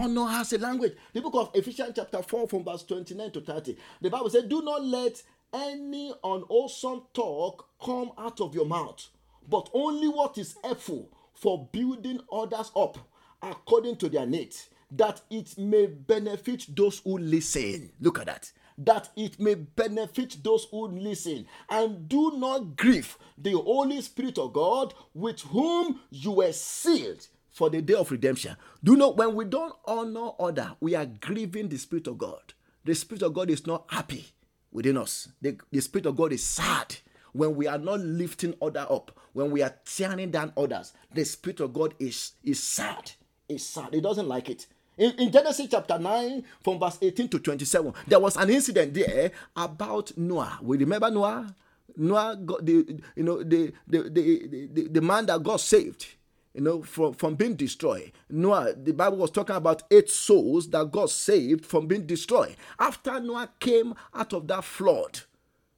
Honor 0.00 0.26
has 0.26 0.52
a 0.52 0.58
language. 0.58 0.94
The 1.12 1.20
book 1.20 1.34
of 1.34 1.50
Ephesians, 1.54 1.92
chapter 1.96 2.22
4, 2.22 2.48
from 2.48 2.64
verse 2.64 2.84
29 2.84 3.32
to 3.32 3.40
30. 3.40 3.76
The 4.00 4.10
Bible 4.10 4.30
says, 4.30 4.44
Do 4.44 4.62
not 4.62 4.84
let 4.84 5.20
any 5.52 6.14
unwholesome 6.22 7.02
talk 7.12 7.68
come 7.84 8.12
out 8.16 8.40
of 8.40 8.54
your 8.54 8.66
mouth, 8.66 9.08
but 9.48 9.68
only 9.74 10.06
what 10.06 10.38
is 10.38 10.54
helpful 10.62 11.10
for 11.34 11.68
building 11.72 12.20
others 12.30 12.70
up 12.76 12.98
according 13.42 13.96
to 13.96 14.08
their 14.08 14.26
needs, 14.26 14.68
that 14.92 15.20
it 15.30 15.58
may 15.58 15.86
benefit 15.86 16.66
those 16.76 17.00
who 17.00 17.18
listen. 17.18 17.90
Look 18.00 18.20
at 18.20 18.26
that 18.26 18.52
that 18.80 19.08
it 19.16 19.40
may 19.40 19.56
benefit 19.56 20.36
those 20.44 20.68
who 20.70 20.86
listen. 20.86 21.44
And 21.68 22.08
do 22.08 22.38
not 22.38 22.76
grieve 22.76 23.18
the 23.36 23.54
Holy 23.54 24.00
Spirit 24.00 24.38
of 24.38 24.52
God, 24.52 24.94
with 25.14 25.40
whom 25.40 25.98
you 26.10 26.30
were 26.30 26.52
sealed 26.52 27.26
for 27.58 27.68
the 27.68 27.82
day 27.82 27.94
of 27.94 28.08
redemption. 28.12 28.56
Do 28.84 28.92
you 28.92 28.98
know 28.98 29.10
when 29.10 29.34
we 29.34 29.44
don't 29.44 29.74
honor 29.84 30.30
other, 30.38 30.76
we 30.78 30.94
are 30.94 31.06
grieving 31.06 31.68
the 31.68 31.76
Spirit 31.76 32.06
of 32.06 32.16
God. 32.16 32.54
The 32.84 32.94
Spirit 32.94 33.22
of 33.22 33.34
God 33.34 33.50
is 33.50 33.66
not 33.66 33.82
happy 33.88 34.26
within 34.70 34.96
us. 34.96 35.28
The, 35.42 35.58
the 35.72 35.80
Spirit 35.80 36.06
of 36.06 36.14
God 36.14 36.32
is 36.32 36.44
sad 36.44 36.94
when 37.32 37.56
we 37.56 37.66
are 37.66 37.76
not 37.76 37.98
lifting 37.98 38.54
other 38.62 38.86
up, 38.88 39.10
when 39.32 39.50
we 39.50 39.60
are 39.62 39.74
tearing 39.84 40.30
down 40.30 40.52
others. 40.56 40.92
The 41.12 41.24
Spirit 41.24 41.58
of 41.58 41.72
God 41.72 41.94
is, 41.98 42.30
is 42.44 42.62
sad. 42.62 43.10
Is 43.48 43.66
sad. 43.66 43.92
He 43.92 44.00
doesn't 44.00 44.28
like 44.28 44.48
it. 44.50 44.68
In, 44.96 45.10
in, 45.18 45.32
Genesis 45.32 45.66
chapter 45.68 45.98
9, 45.98 46.44
from 46.62 46.78
verse 46.78 46.98
18 47.02 47.28
to 47.28 47.38
27, 47.40 47.92
there 48.06 48.20
was 48.20 48.36
an 48.36 48.50
incident 48.50 48.94
there 48.94 49.32
about 49.56 50.16
Noah. 50.16 50.60
We 50.62 50.76
remember 50.76 51.10
Noah? 51.10 51.56
Noah, 51.96 52.36
got 52.36 52.64
the, 52.64 53.00
you 53.16 53.24
know, 53.24 53.42
the, 53.42 53.72
the, 53.88 54.02
the, 54.04 54.68
the, 54.72 54.88
the 54.88 55.00
man 55.00 55.26
that 55.26 55.42
God 55.42 55.60
saved, 55.60 56.06
you 56.54 56.60
know, 56.60 56.82
from, 56.82 57.14
from 57.14 57.34
being 57.34 57.54
destroyed. 57.54 58.12
Noah, 58.28 58.74
the 58.74 58.92
Bible 58.92 59.18
was 59.18 59.30
talking 59.30 59.56
about 59.56 59.82
eight 59.90 60.10
souls 60.10 60.68
that 60.70 60.90
God 60.90 61.10
saved 61.10 61.64
from 61.64 61.86
being 61.86 62.06
destroyed. 62.06 62.56
After 62.78 63.20
Noah 63.20 63.50
came 63.60 63.94
out 64.14 64.32
of 64.32 64.48
that 64.48 64.64
flood, 64.64 65.20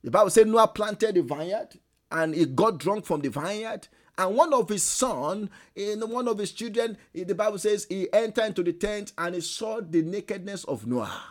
the 0.02 0.11
Bible 0.11 0.30
said 0.30 0.48
Noah 0.48 0.68
planted 0.68 1.16
a 1.16 1.22
vineyard 1.22 1.78
and 2.11 2.35
he 2.35 2.46
got 2.46 2.78
drunk 2.78 3.04
from 3.04 3.20
the 3.20 3.28
vineyard 3.30 3.88
and 4.20 4.37
one 4.37 4.52
of 4.52 4.68
his 4.68 4.83
son, 4.83 5.48
eh, 5.74 5.92
in 5.92 6.00
one 6.00 6.28
of 6.28 6.37
his 6.37 6.52
children, 6.52 6.98
eh, 7.14 7.24
the 7.24 7.35
Bible 7.35 7.56
says 7.56 7.87
he 7.88 8.12
entered 8.12 8.44
into 8.44 8.62
the 8.62 8.74
tent 8.74 9.12
and 9.16 9.35
he 9.35 9.40
saw 9.40 9.80
the 9.80 10.02
nakedness 10.02 10.64
of 10.64 10.87
Noah. 10.87 11.22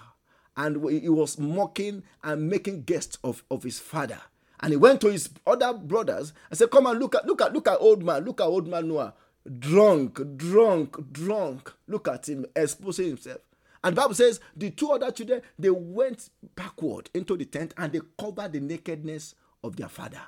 And 0.58 0.89
he 0.89 1.08
was 1.08 1.38
mocking 1.38 2.02
and 2.23 2.49
making 2.49 2.86
guests 2.86 3.19
of, 3.23 3.43
of 3.52 3.62
his 3.62 3.78
father. 3.80 4.19
And 4.60 4.71
he 4.71 4.78
went 4.78 5.02
to 5.02 5.08
his 5.12 5.30
other 5.45 5.71
brothers 5.71 6.34
and 6.49 6.58
said, 6.58 6.71
Come 6.71 6.88
and 6.88 6.99
look 6.99 7.13
at 7.13 7.28
look 7.28 7.41
at 7.43 7.54
look 7.54 7.67
at 7.67 7.78
old 7.80 8.04
man, 8.04 8.25
look 8.25 8.41
at 8.41 8.45
old 8.45 8.67
man 8.67 8.88
Noah. 8.88 9.13
Drunk, 9.57 10.38
drunk, 10.38 11.12
drunk. 11.12 11.73
Look 11.88 12.07
at 12.07 12.29
him 12.29 12.45
exposing 12.55 13.07
himself. 13.07 13.39
And 13.83 13.95
Bible 13.95 14.13
says 14.13 14.39
the 14.55 14.71
two 14.71 14.91
other 14.91 15.09
children 15.12 15.41
they 15.57 15.69
went 15.69 16.29
backward 16.55 17.09
into 17.13 17.38
the 17.38 17.45
tent 17.45 17.73
and 17.77 17.93
they 17.93 18.01
covered 18.19 18.53
the 18.53 18.59
nakedness 18.59 19.35
of 19.63 19.75
their 19.75 19.88
father. 19.88 20.21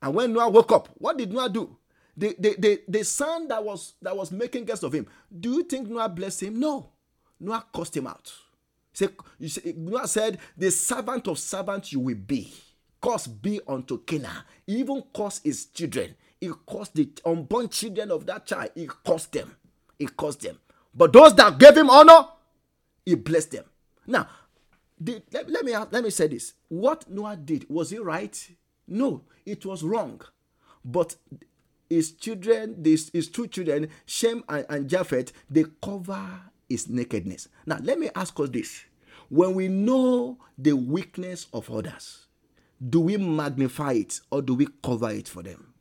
And 0.00 0.14
when 0.14 0.32
Noah 0.32 0.48
woke 0.48 0.72
up, 0.72 0.88
what 0.94 1.16
did 1.18 1.32
Noah 1.32 1.50
do? 1.50 1.76
The, 2.16 2.34
the, 2.38 2.56
the, 2.58 2.82
the 2.88 3.04
son 3.04 3.48
that 3.48 3.62
was 3.64 3.94
that 4.02 4.16
was 4.16 4.32
making 4.32 4.64
guests 4.64 4.82
of 4.82 4.92
him, 4.92 5.06
do 5.40 5.52
you 5.52 5.62
think 5.64 5.88
Noah 5.88 6.08
blessed 6.08 6.44
him? 6.44 6.58
No. 6.58 6.90
Noah 7.38 7.64
cursed 7.72 7.96
him 7.96 8.06
out. 8.06 8.32
Say, 8.92 9.08
you 9.38 9.48
say, 9.48 9.74
Noah 9.76 10.06
said, 10.08 10.38
The 10.56 10.70
servant 10.70 11.28
of 11.28 11.38
servants 11.38 11.92
you 11.92 12.00
will 12.00 12.16
be. 12.16 12.52
Curse 13.00 13.26
be 13.26 13.60
unto 13.66 13.98
Canaan. 14.04 14.44
He 14.66 14.78
even 14.78 15.02
cursed 15.14 15.44
his 15.44 15.66
children. 15.66 16.14
He 16.42 16.50
cursed 16.68 16.96
the 16.96 17.08
unborn 17.24 17.68
children 17.68 18.10
of 18.10 18.26
that 18.26 18.46
child. 18.46 18.70
He 18.74 18.88
cursed 19.06 19.30
them. 19.30 19.54
He 19.96 20.06
cursed 20.06 20.40
them. 20.40 20.58
But 20.92 21.12
those 21.12 21.36
that 21.36 21.56
gave 21.56 21.76
him 21.76 21.88
honor, 21.88 22.26
he 23.06 23.14
blessed 23.14 23.52
them. 23.52 23.64
Now, 24.08 24.26
did 25.00 25.22
let, 25.32 25.48
let 25.48 25.64
me 25.64 25.76
let 25.76 26.02
me 26.02 26.10
say 26.10 26.26
this. 26.26 26.54
What 26.66 27.08
Noah 27.08 27.36
did 27.36 27.66
was 27.70 27.92
it 27.92 28.02
right? 28.02 28.36
No, 28.88 29.22
it 29.46 29.64
was 29.64 29.84
wrong. 29.84 30.20
But 30.84 31.14
his 31.88 32.10
children, 32.10 32.82
his, 32.84 33.08
his 33.12 33.28
two 33.28 33.46
children, 33.46 33.88
Shem 34.04 34.42
and, 34.48 34.66
and 34.68 34.90
Japheth, 34.90 35.32
they 35.48 35.64
cover 35.80 36.28
his 36.68 36.88
nakedness. 36.88 37.46
Now, 37.66 37.78
let 37.80 38.00
me 38.00 38.10
ask 38.16 38.38
us 38.40 38.48
this. 38.48 38.84
When 39.28 39.54
we 39.54 39.68
know 39.68 40.38
the 40.58 40.72
weakness 40.72 41.46
of 41.52 41.70
others, 41.70 42.26
do 42.84 42.98
we 42.98 43.16
magnify 43.16 43.92
it 43.92 44.20
or 44.32 44.42
do 44.42 44.54
we 44.54 44.66
cover 44.82 45.10
it 45.10 45.28
for 45.28 45.44
them? 45.44 45.71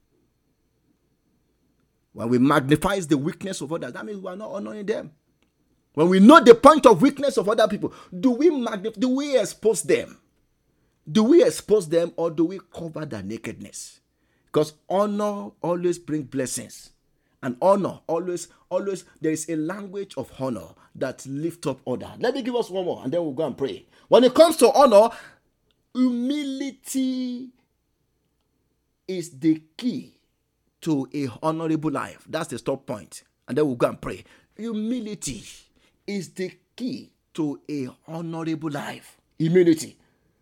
When 2.13 2.29
we 2.29 2.37
magnify 2.37 2.99
the 3.01 3.17
weakness 3.17 3.61
of 3.61 3.71
others, 3.71 3.93
that 3.93 4.05
means 4.05 4.19
we 4.21 4.29
are 4.29 4.35
not 4.35 4.51
honoring 4.51 4.85
them. 4.85 5.11
When 5.93 6.09
we 6.09 6.19
know 6.19 6.41
the 6.41 6.55
point 6.55 6.85
of 6.85 7.01
weakness 7.01 7.37
of 7.37 7.49
other 7.49 7.67
people, 7.67 7.93
do 8.17 8.31
we 8.31 8.49
magnify, 8.49 8.99
do 8.99 9.09
we 9.09 9.37
expose 9.37 9.81
them? 9.83 10.17
Do 11.09 11.23
we 11.23 11.43
expose 11.43 11.89
them 11.89 12.13
or 12.15 12.29
do 12.29 12.45
we 12.45 12.59
cover 12.73 13.05
their 13.05 13.23
nakedness? 13.23 13.99
Because 14.45 14.73
honor 14.89 15.51
always 15.61 15.97
brings 15.97 16.25
blessings. 16.25 16.91
And 17.43 17.57
honor 17.61 17.99
always, 18.07 18.49
always, 18.69 19.03
there 19.19 19.31
is 19.31 19.49
a 19.49 19.55
language 19.55 20.13
of 20.15 20.31
honor 20.39 20.67
that 20.95 21.25
lift 21.25 21.65
up 21.65 21.79
order. 21.85 22.11
Let 22.19 22.35
me 22.35 22.41
give 22.43 22.55
us 22.55 22.69
one 22.69 22.85
more 22.85 23.01
and 23.03 23.11
then 23.11 23.21
we'll 23.21 23.33
go 23.33 23.47
and 23.47 23.57
pray. 23.57 23.85
When 24.09 24.23
it 24.23 24.33
comes 24.33 24.57
to 24.57 24.71
honor, 24.71 25.09
humility 25.93 27.49
is 29.07 29.31
the 29.39 29.61
key 29.75 30.20
to 30.81 31.07
a 31.13 31.27
honorable 31.41 31.91
life. 31.91 32.25
That's 32.29 32.49
the 32.49 32.57
stop 32.57 32.85
point. 32.85 33.23
And 33.47 33.57
then 33.57 33.65
we'll 33.65 33.75
go 33.75 33.87
and 33.89 34.01
pray. 34.01 34.23
Humility 34.57 35.43
is 36.07 36.29
the 36.29 36.51
key 36.75 37.11
to 37.33 37.61
a 37.69 37.89
honorable 38.07 38.69
life. 38.69 39.17
Humility. 39.37 39.97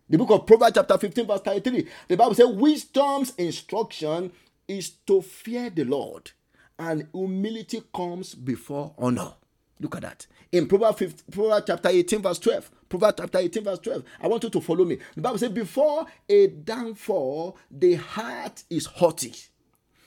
The 0.08 0.18
book 0.18 0.30
of 0.30 0.46
Proverbs, 0.46 0.72
chapter 0.74 0.98
15, 0.98 1.26
verse 1.26 1.40
33. 1.40 1.86
The 2.08 2.16
Bible 2.16 2.34
says, 2.34 2.48
Wisdom's 2.48 3.32
instruction 3.36 4.32
is 4.66 4.90
to 5.06 5.22
fear 5.22 5.70
the 5.70 5.84
Lord, 5.84 6.32
and 6.78 7.06
humility 7.12 7.82
comes 7.94 8.34
before 8.34 8.92
honor. 8.98 9.32
Look 9.78 9.96
at 9.96 10.02
that. 10.02 10.26
In 10.52 10.66
Proverbs, 10.66 10.98
15, 10.98 11.24
Proverbs 11.30 11.64
chapter 11.66 11.88
18, 11.88 12.22
verse 12.22 12.38
12. 12.40 12.70
Proverbs 12.88 13.14
chapter 13.18 13.38
18, 13.38 13.64
verse 13.64 13.78
12. 13.78 14.02
I 14.20 14.28
want 14.28 14.42
you 14.42 14.50
to 14.50 14.60
follow 14.60 14.84
me. 14.84 14.98
The 15.14 15.20
Bible 15.20 15.38
says, 15.38 15.50
Before 15.50 16.06
a 16.28 16.48
downfall, 16.48 17.56
the 17.70 17.94
heart 17.94 18.64
is 18.68 18.86
haughty, 18.86 19.34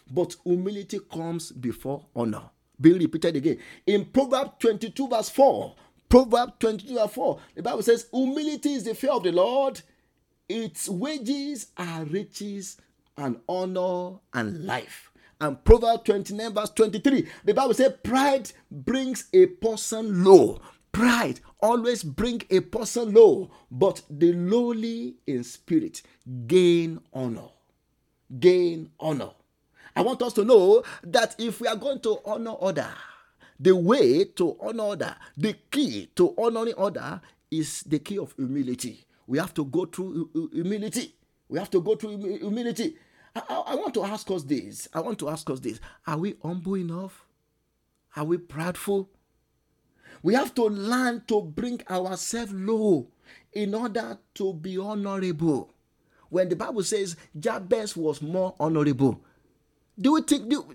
but 0.10 0.36
humility 0.44 1.00
comes 1.12 1.52
before 1.52 2.06
honor. 2.16 2.44
Being 2.80 3.00
repeated 3.00 3.36
again. 3.36 3.60
In 3.86 4.06
Proverbs 4.06 4.52
22, 4.60 5.08
verse 5.08 5.30
4. 5.30 5.76
Proverbs 6.10 6.54
22, 6.60 6.94
verse 6.96 7.12
4. 7.12 7.39
The 7.56 7.63
Bible 7.63 7.84
says, 7.84 8.08
Humility 8.12 8.74
is 8.74 8.84
the 8.84 8.96
fear 8.96 9.12
of 9.12 9.24
the 9.24 9.32
Lord 9.32 9.82
its 10.50 10.89
wages 10.89 11.68
are 11.78 12.04
riches 12.06 12.78
and 13.18 13.39
honor 13.48 14.20
and 14.34 14.66
life. 14.66 15.12
And 15.39 15.63
Proverbs 15.63 16.04
29, 16.06 16.54
verse 16.54 16.70
23, 16.72 17.28
the 17.44 17.54
Bible 17.54 17.74
says, 17.74 17.94
Pride 18.04 18.52
brings 18.70 19.26
a 19.34 19.48
person 19.48 20.24
low. 20.24 20.62
Pride 20.92 21.39
always 21.60 22.04
bring 22.04 22.44
a 22.52 22.60
person 22.60 23.13
low, 23.13 23.50
but 23.72 24.02
the 24.10 24.34
lowly 24.34 25.16
in 25.26 25.44
spirit 25.44 26.02
gain 26.46 27.00
honor. 27.13 27.50
Gain 28.39 28.92
honor. 29.00 29.32
I 29.96 30.02
want 30.02 30.22
us 30.22 30.34
to 30.34 30.44
know 30.46 30.84
that 31.04 31.36
if 31.40 31.62
we 31.62 31.68
are 31.68 31.76
going 31.76 32.00
to 32.02 32.20
honor 32.26 32.56
other, 32.62 32.90
the 33.60 33.76
way 33.76 34.26
to 34.26 34.58
honor 34.62 34.92
other, 34.92 35.16
the 35.38 35.54
key 35.72 36.10
to 36.16 36.34
honoring 36.38 36.74
other 36.78 37.22
is 37.52 37.82
the 37.84 38.00
key 38.00 38.18
of 38.18 38.34
humility 38.36 39.06
we 39.28 39.38
have 39.38 39.54
to 39.54 39.66
go 39.66 39.86
through 39.86 40.30
humility. 40.54 41.16
We 41.50 41.60
have 41.60 41.70
to 41.72 41.82
go 41.82 41.96
through 41.96 42.38
humility. 42.40 42.96
I, 43.36 43.42
I, 43.50 43.56
I 43.56 43.76
want 43.76 43.94
to 43.96 44.04
ask 44.04 44.30
us 44.32 44.44
this. 44.44 44.88
I 44.94 45.00
want 45.00 45.20
to 45.20 45.30
ask 45.30 45.50
us 45.50 45.60
this. 45.60 45.80
Are 46.06 46.18
we 46.18 46.36
humble 46.44 46.78
enough? 46.78 47.26
Are 48.16 48.26
we 48.26 48.38
prideful? 48.38 49.10
We 50.22 50.36
have 50.36 50.54
to 50.56 50.64
learn 50.66 51.24
to 51.28 51.42
bring 51.42 51.82
ourselves 51.90 52.54
low 52.54 53.08
in 53.52 53.76
order 53.76 54.18
to 54.36 54.54
be 54.54 54.78
honorable. 54.78 55.74
When 56.30 56.50
the 56.50 56.56
Bible 56.56 56.84
says 56.84 57.16
Jabez 57.38 57.96
was 57.96 58.22
more 58.22 58.56
honorable, 58.60 59.22
do 60.00 60.14
we 60.14 60.22
think 60.22 60.50
do, 60.50 60.66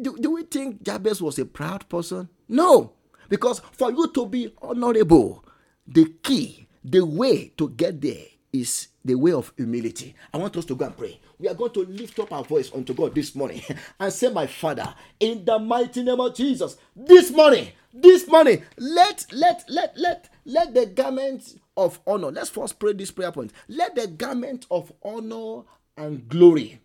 do, 0.00 0.16
do 0.18 0.30
we 0.32 0.42
think 0.44 0.82
Jabez 0.82 1.20
was 1.20 1.38
a 1.38 1.44
proud 1.44 1.88
person? 1.88 2.28
No, 2.48 2.92
because 3.28 3.60
for 3.72 3.90
you 3.90 4.08
to 4.12 4.26
be 4.26 4.52
honorable, 4.62 5.44
the 5.86 6.06
key 6.22 6.66
the 6.84 7.04
way 7.04 7.48
to 7.56 7.68
get 7.70 8.00
there 8.00 8.24
is 8.52 8.88
the 9.04 9.14
way 9.14 9.32
of 9.32 9.52
humility. 9.56 10.14
I 10.32 10.38
want 10.38 10.56
us 10.56 10.64
to 10.66 10.74
go 10.74 10.86
and 10.86 10.96
pray. 10.96 11.20
We 11.38 11.48
are 11.48 11.54
going 11.54 11.72
to 11.72 11.80
lift 11.84 12.18
up 12.18 12.32
our 12.32 12.44
voice 12.44 12.70
unto 12.74 12.94
God 12.94 13.14
this 13.14 13.34
morning 13.34 13.62
and 14.00 14.12
say, 14.12 14.30
My 14.30 14.46
Father, 14.46 14.94
in 15.20 15.44
the 15.44 15.58
mighty 15.58 16.02
name 16.02 16.20
of 16.20 16.34
Jesus, 16.34 16.76
this 16.96 17.30
morning, 17.30 17.68
this 17.92 18.26
morning, 18.28 18.62
let 18.76 19.26
let 19.32 19.64
let 19.68 19.96
let 19.96 20.28
let 20.44 20.74
the 20.74 20.86
garment 20.86 21.58
of 21.76 22.00
honor. 22.06 22.30
Let's 22.30 22.50
first 22.50 22.78
pray 22.78 22.92
this 22.92 23.10
prayer 23.10 23.32
point. 23.32 23.52
Let 23.68 23.94
the 23.94 24.06
garment 24.08 24.66
of 24.70 24.92
honor 25.02 25.62
and 25.96 26.28
glory. 26.28 26.80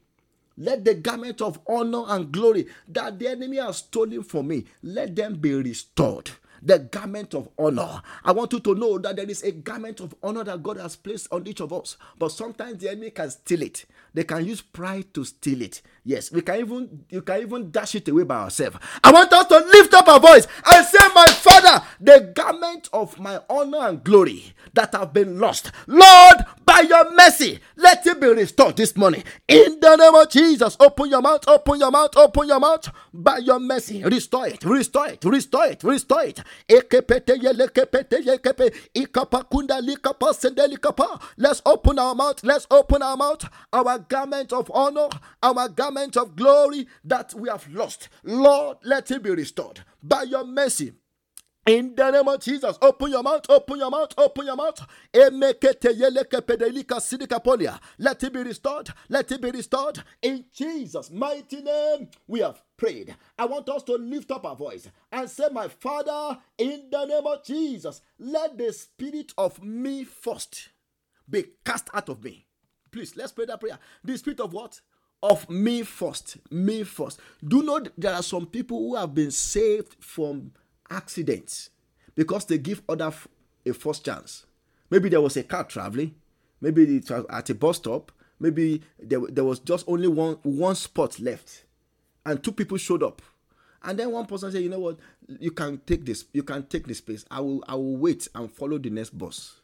Let 0.58 0.86
the 0.86 0.94
garment 0.94 1.42
of 1.42 1.60
honor 1.68 2.04
and 2.08 2.32
glory 2.32 2.68
that 2.88 3.20
the 3.20 3.28
enemy 3.30 3.58
has 3.58 3.78
stolen 3.78 4.24
from 4.24 4.48
me, 4.50 4.66
let 4.82 5.16
them 5.16 5.36
be 5.36 5.54
restored 5.56 6.30
the 6.66 6.80
garment 6.80 7.34
of 7.34 7.50
honor. 7.58 8.02
I 8.24 8.32
want 8.32 8.54
you 8.54 8.60
to 8.62 8.76
know 8.76 8.98
that 9.00 9.18
there 9.18 9.30
is 9.30 9.44
a 9.44 9.52
garment 9.52 10.00
of 10.00 10.16
honor 10.24 10.44
that 10.46 10.63
God 10.63 10.78
has 10.78 10.96
placed 10.96 11.28
on 11.32 11.46
each 11.48 11.60
of 11.60 11.74
us. 11.74 11.98
But 12.18 12.30
sometimes 12.30 12.78
the 12.80 12.89
enemy 12.89 13.12
can 13.12 13.30
steal 13.30 13.62
it. 13.62 13.86
They 14.13 14.24
can 14.24 14.46
use 14.46 14.62
pride 14.62 15.13
to 15.13 15.26
steal 15.26 15.62
it. 15.62 15.82
Yes, 16.06 16.32
we 16.32 16.42
can 16.42 16.60
even 16.60 17.06
you 17.10 17.22
can 17.22 17.42
even 17.42 17.72
dash 17.72 17.96
it 17.96 18.08
away 18.08 18.24
by 18.24 18.38
ourselves. 18.44 18.78
I 19.04 19.12
want 19.12 19.32
us 19.34 19.48
to 19.48 19.58
lift 19.58 19.94
up 19.94 20.08
our 20.08 20.20
voice 20.20 20.48
and 20.66 20.86
say, 20.86 20.98
My 21.13 21.26
Father, 21.28 21.86
the 22.00 22.32
garment 22.34 22.89
of 22.94 23.20
my 23.20 23.42
honor 23.50 23.80
and 23.89 24.04
glory 24.04 24.54
that 24.74 24.94
have 24.94 25.13
been 25.13 25.39
lost, 25.39 25.72
Lord, 25.88 26.38
by 26.74 26.80
your 26.80 27.12
mercy, 27.14 27.60
let 27.76 28.04
it 28.08 28.20
be 28.20 28.26
restored 28.26 28.76
this 28.76 28.98
morning. 28.98 29.24
In 29.48 29.80
the 29.80 29.96
name 29.96 30.16
of 30.16 30.28
Jesus, 30.32 30.76
open 30.80 31.08
your 31.08 31.22
mouth, 31.22 31.48
open 31.48 31.80
your 31.80 31.92
mouth, 31.92 32.18
open 32.18 32.48
your 32.48 32.60
mouth. 32.60 32.90
By 33.14 33.38
your 33.38 33.60
mercy, 33.60 34.04
restore 34.04 34.48
it, 34.48 34.64
restore 34.66 35.08
it, 35.10 35.24
restore 35.24 35.68
it, 35.68 35.84
restore 35.84 36.24
it. 36.24 36.40
Let's 41.38 41.62
open 41.64 42.00
our 42.00 42.16
mouth, 42.16 42.44
let's 42.44 42.68
open 42.72 43.02
our 43.04 43.18
mouth. 43.18 43.50
Our 43.72 44.00
garment 44.00 44.52
of 44.52 44.72
honor, 44.74 45.10
our 45.44 45.70
garment 45.70 46.18
of 46.18 46.36
glory 46.36 46.88
that 47.04 47.36
we 47.36 47.50
have 47.50 47.68
lost. 47.72 48.10
Lord, 48.24 48.78
let 48.84 49.12
it 49.12 49.22
be 49.22 49.30
restored 49.30 49.82
by 50.02 50.24
your 50.24 50.44
mercy. 50.44 50.94
In 51.65 51.95
the 51.95 52.12
name 52.12 52.28
of 52.28 52.41
Jesus, 52.41 52.78
open 52.82 53.10
your 53.10 53.23
mouth, 53.23 53.45
open 53.47 53.78
your 53.80 53.89
mouth, 53.89 54.13
open 54.17 54.45
your 54.45 54.58
mouth. 54.58 54.86
Let 55.13 55.34
it 58.23 58.34
be 58.34 58.43
restored. 58.43 58.89
Let 59.08 59.32
it 59.32 59.41
be 59.41 59.52
restored. 59.52 60.04
In 60.21 60.43
Jesus' 60.54 61.10
mighty 61.10 61.62
name, 61.62 62.10
we 62.28 62.41
have 62.41 62.62
prayed. 62.76 63.15
I 63.39 63.45
want 63.45 63.69
us 63.69 63.84
to 63.84 63.93
lift 63.93 64.30
up 64.32 64.45
our 64.45 64.58
voice 64.58 64.89
and 65.10 65.30
say, 65.30 65.45
My 65.54 65.69
Father, 65.69 66.38
in 66.58 66.89
the 66.91 67.06
name 67.06 67.26
of 67.26 67.45
Jesus, 67.45 68.02
let 68.19 68.58
the 68.58 68.73
spirit 68.73 69.32
of 69.38 69.63
me 69.63 70.04
first 70.04 70.67
be 71.30 71.45
cast 71.63 71.88
out 71.93 72.10
of 72.10 72.21
me. 72.21 72.45
Please, 72.91 73.15
let's 73.15 73.32
pray 73.32 73.45
that 73.45 73.62
prayer. 73.62 73.80
The 74.04 74.17
spirit 74.17 74.41
of 74.41 74.52
what? 74.52 74.82
of 75.21 75.49
me 75.49 75.84
first. 75.84 76.36
Me 76.52 76.84
first. 76.84 77.17
Do 77.47 77.63
know 77.63 77.80
there 77.97 78.13
are 78.13 78.21
some 78.21 78.45
people 78.45 78.78
who 78.78 78.95
have 78.97 79.15
been 79.15 79.32
saved 79.32 79.95
from 80.02 80.52
accidents 80.89 81.69
because 82.15 82.46
they 82.46 82.58
give 82.58 82.82
other 82.88 83.12
a 83.65 83.74
first 83.74 84.06
chance. 84.06 84.46
Maybe 84.89 85.10
there 85.10 85.22
was 85.22 85.38
a 85.38 85.43
car 85.43 85.63
traveling, 85.63 86.15
maybe 86.62 86.84
it 86.84 87.10
was 87.10 87.26
at 87.30 87.50
a 87.50 87.56
bus 87.56 87.78
stop, 87.78 88.12
maybe 88.39 88.82
there, 89.00 89.22
there 89.30 89.43
was 89.43 89.60
just 89.60 89.86
only 89.88 90.08
one 90.08 90.38
one 90.43 90.76
spot 90.76 91.19
left, 91.19 91.63
and 92.26 92.43
two 92.43 92.52
people 92.52 92.78
showed 92.78 93.04
up. 93.04 93.22
And 93.86 94.00
then 94.00 94.12
one 94.12 94.26
person 94.26 94.52
said, 94.52 94.62
"You 94.62 94.69
know 94.69 94.80
what? 94.80 94.98
You 95.28 95.52
can 95.52 95.80
take 95.86 96.06
this. 96.06 96.26
You 96.32 96.43
can 96.43 96.63
take 96.67 96.88
this 96.88 97.00
space. 97.00 97.26
I 97.30 97.41
will. 97.41 97.63
I 97.67 97.76
will 97.76 97.98
wait 97.98 98.28
and 98.34 98.52
follow 98.52 98.78
the 98.78 98.89
next 98.89 99.17
bus." 99.17 99.60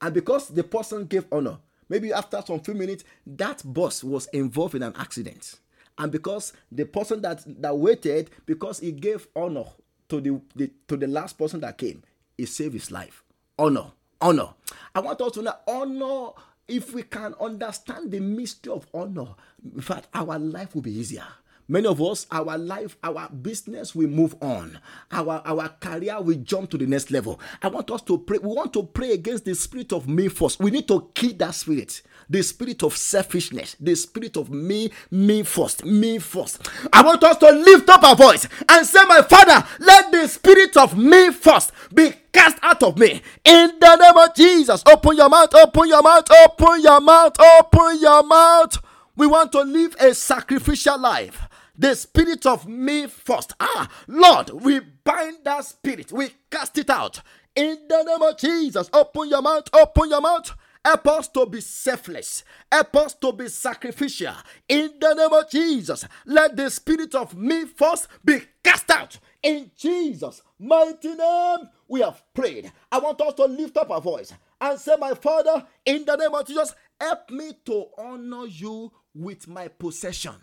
And 0.00 0.14
because 0.14 0.48
the 0.48 0.62
person 0.62 1.06
gave 1.06 1.26
honor, 1.32 1.58
maybe 1.88 2.12
after 2.12 2.40
some 2.46 2.60
few 2.60 2.74
minutes 2.74 3.04
that 3.26 3.62
bus 3.64 4.04
was 4.04 4.26
involved 4.26 4.74
in 4.76 4.82
an 4.82 4.94
accident 4.96 5.58
and 5.98 6.12
because 6.12 6.52
the 6.70 6.84
person 6.84 7.20
that 7.22 7.42
that 7.60 7.76
waited 7.76 8.30
because 8.46 8.78
he 8.78 8.92
gave 8.92 9.26
honor 9.34 9.64
to 10.08 10.20
the, 10.20 10.40
the 10.56 10.70
to 10.86 10.96
the 10.96 11.06
last 11.06 11.38
person 11.38 11.60
that 11.60 11.78
came 11.78 12.02
he 12.36 12.46
saved 12.46 12.74
his 12.74 12.90
life 12.90 13.22
honor 13.58 13.86
honor 14.20 14.48
i 14.94 15.00
want 15.00 15.20
us 15.20 15.32
to 15.32 15.42
know 15.42 15.54
honor 15.66 16.30
if 16.66 16.92
we 16.94 17.02
can 17.02 17.34
understand 17.40 18.10
the 18.10 18.20
mystery 18.20 18.72
of 18.72 18.86
honor 18.92 19.28
in 19.74 19.80
fact 19.80 20.08
our 20.14 20.38
life 20.38 20.74
will 20.74 20.82
be 20.82 20.92
easier 20.92 21.24
Many 21.70 21.86
of 21.86 22.00
us, 22.00 22.26
our 22.30 22.56
life, 22.56 22.96
our 23.04 23.28
business 23.28 23.94
will 23.94 24.08
move 24.08 24.34
on. 24.40 24.78
Our, 25.12 25.42
our 25.44 25.68
career 25.68 26.18
will 26.22 26.38
jump 26.38 26.70
to 26.70 26.78
the 26.78 26.86
next 26.86 27.10
level. 27.10 27.38
I 27.62 27.68
want 27.68 27.90
us 27.90 28.00
to 28.02 28.16
pray. 28.16 28.38
We 28.38 28.48
want 28.54 28.72
to 28.72 28.84
pray 28.84 29.12
against 29.12 29.44
the 29.44 29.54
spirit 29.54 29.92
of 29.92 30.08
me 30.08 30.28
first. 30.28 30.60
We 30.60 30.70
need 30.70 30.88
to 30.88 31.10
kill 31.14 31.34
that 31.34 31.54
spirit. 31.54 32.00
The 32.30 32.42
spirit 32.42 32.82
of 32.82 32.96
selfishness, 32.96 33.76
the 33.80 33.94
spirit 33.94 34.36
of 34.36 34.50
me, 34.50 34.90
me 35.10 35.42
first, 35.42 35.84
me 35.84 36.18
first. 36.18 36.68
I 36.92 37.02
want 37.02 37.24
us 37.24 37.38
to 37.38 37.50
lift 37.50 37.88
up 37.88 38.02
our 38.02 38.16
voice 38.16 38.46
and 38.68 38.86
say, 38.86 39.02
My 39.06 39.22
Father, 39.22 39.66
let 39.78 40.12
the 40.12 40.26
spirit 40.28 40.76
of 40.76 40.96
me 40.96 41.30
first 41.32 41.72
be 41.94 42.12
cast 42.32 42.58
out 42.62 42.82
of 42.82 42.98
me. 42.98 43.22
In 43.44 43.72
the 43.80 43.96
name 43.96 44.16
of 44.16 44.34
Jesus, 44.34 44.82
open 44.86 45.16
your 45.16 45.28
mouth, 45.28 45.54
open 45.54 45.88
your 45.88 46.02
mouth, 46.02 46.30
open 46.30 46.82
your 46.82 47.00
mouth, 47.00 47.40
open 47.40 48.00
your 48.00 48.22
mouth. 48.22 48.78
We 49.16 49.26
want 49.26 49.52
to 49.52 49.62
live 49.62 49.96
a 49.98 50.14
sacrificial 50.14 50.98
life 50.98 51.48
the 51.78 51.94
spirit 51.94 52.44
of 52.44 52.66
me 52.66 53.06
first. 53.06 53.54
Ah, 53.60 53.88
Lord, 54.08 54.50
we 54.50 54.80
bind 54.80 55.38
that 55.44 55.64
spirit, 55.64 56.10
we 56.12 56.30
cast 56.50 56.76
it 56.76 56.90
out 56.90 57.20
in 57.54 57.78
the 57.88 58.02
name 58.02 58.22
of 58.22 58.36
Jesus. 58.36 58.90
Open 58.92 59.28
your 59.28 59.42
mouth, 59.42 59.68
open 59.72 60.10
your 60.10 60.20
mouth. 60.20 60.54
Help 60.84 61.06
us 61.08 61.28
to 61.28 61.46
be 61.46 61.60
selfless. 61.60 62.44
Help 62.70 62.96
us 62.96 63.14
to 63.14 63.32
be 63.32 63.48
sacrificial. 63.48 64.34
In 64.68 64.92
the 65.00 65.14
name 65.14 65.32
of 65.32 65.50
Jesus, 65.50 66.06
let 66.26 66.56
the 66.56 66.70
spirit 66.70 67.14
of 67.14 67.36
me 67.36 67.64
first 67.66 68.08
be 68.24 68.40
cast 68.62 68.90
out. 68.90 69.18
In 69.42 69.70
Jesus' 69.76 70.42
mighty 70.58 71.14
name, 71.14 71.68
we 71.86 72.00
have 72.00 72.22
prayed. 72.34 72.72
I 72.90 72.98
want 72.98 73.20
us 73.20 73.34
to 73.34 73.44
lift 73.44 73.76
up 73.76 73.90
our 73.90 74.00
voice 74.00 74.32
and 74.60 74.78
say, 74.78 74.94
My 74.98 75.14
Father, 75.14 75.66
in 75.84 76.04
the 76.04 76.16
name 76.16 76.34
of 76.34 76.46
Jesus, 76.46 76.74
help 77.00 77.30
me 77.30 77.52
to 77.66 77.86
honor 77.98 78.46
you 78.46 78.92
with 79.14 79.48
my 79.48 79.68
possession. 79.68 80.34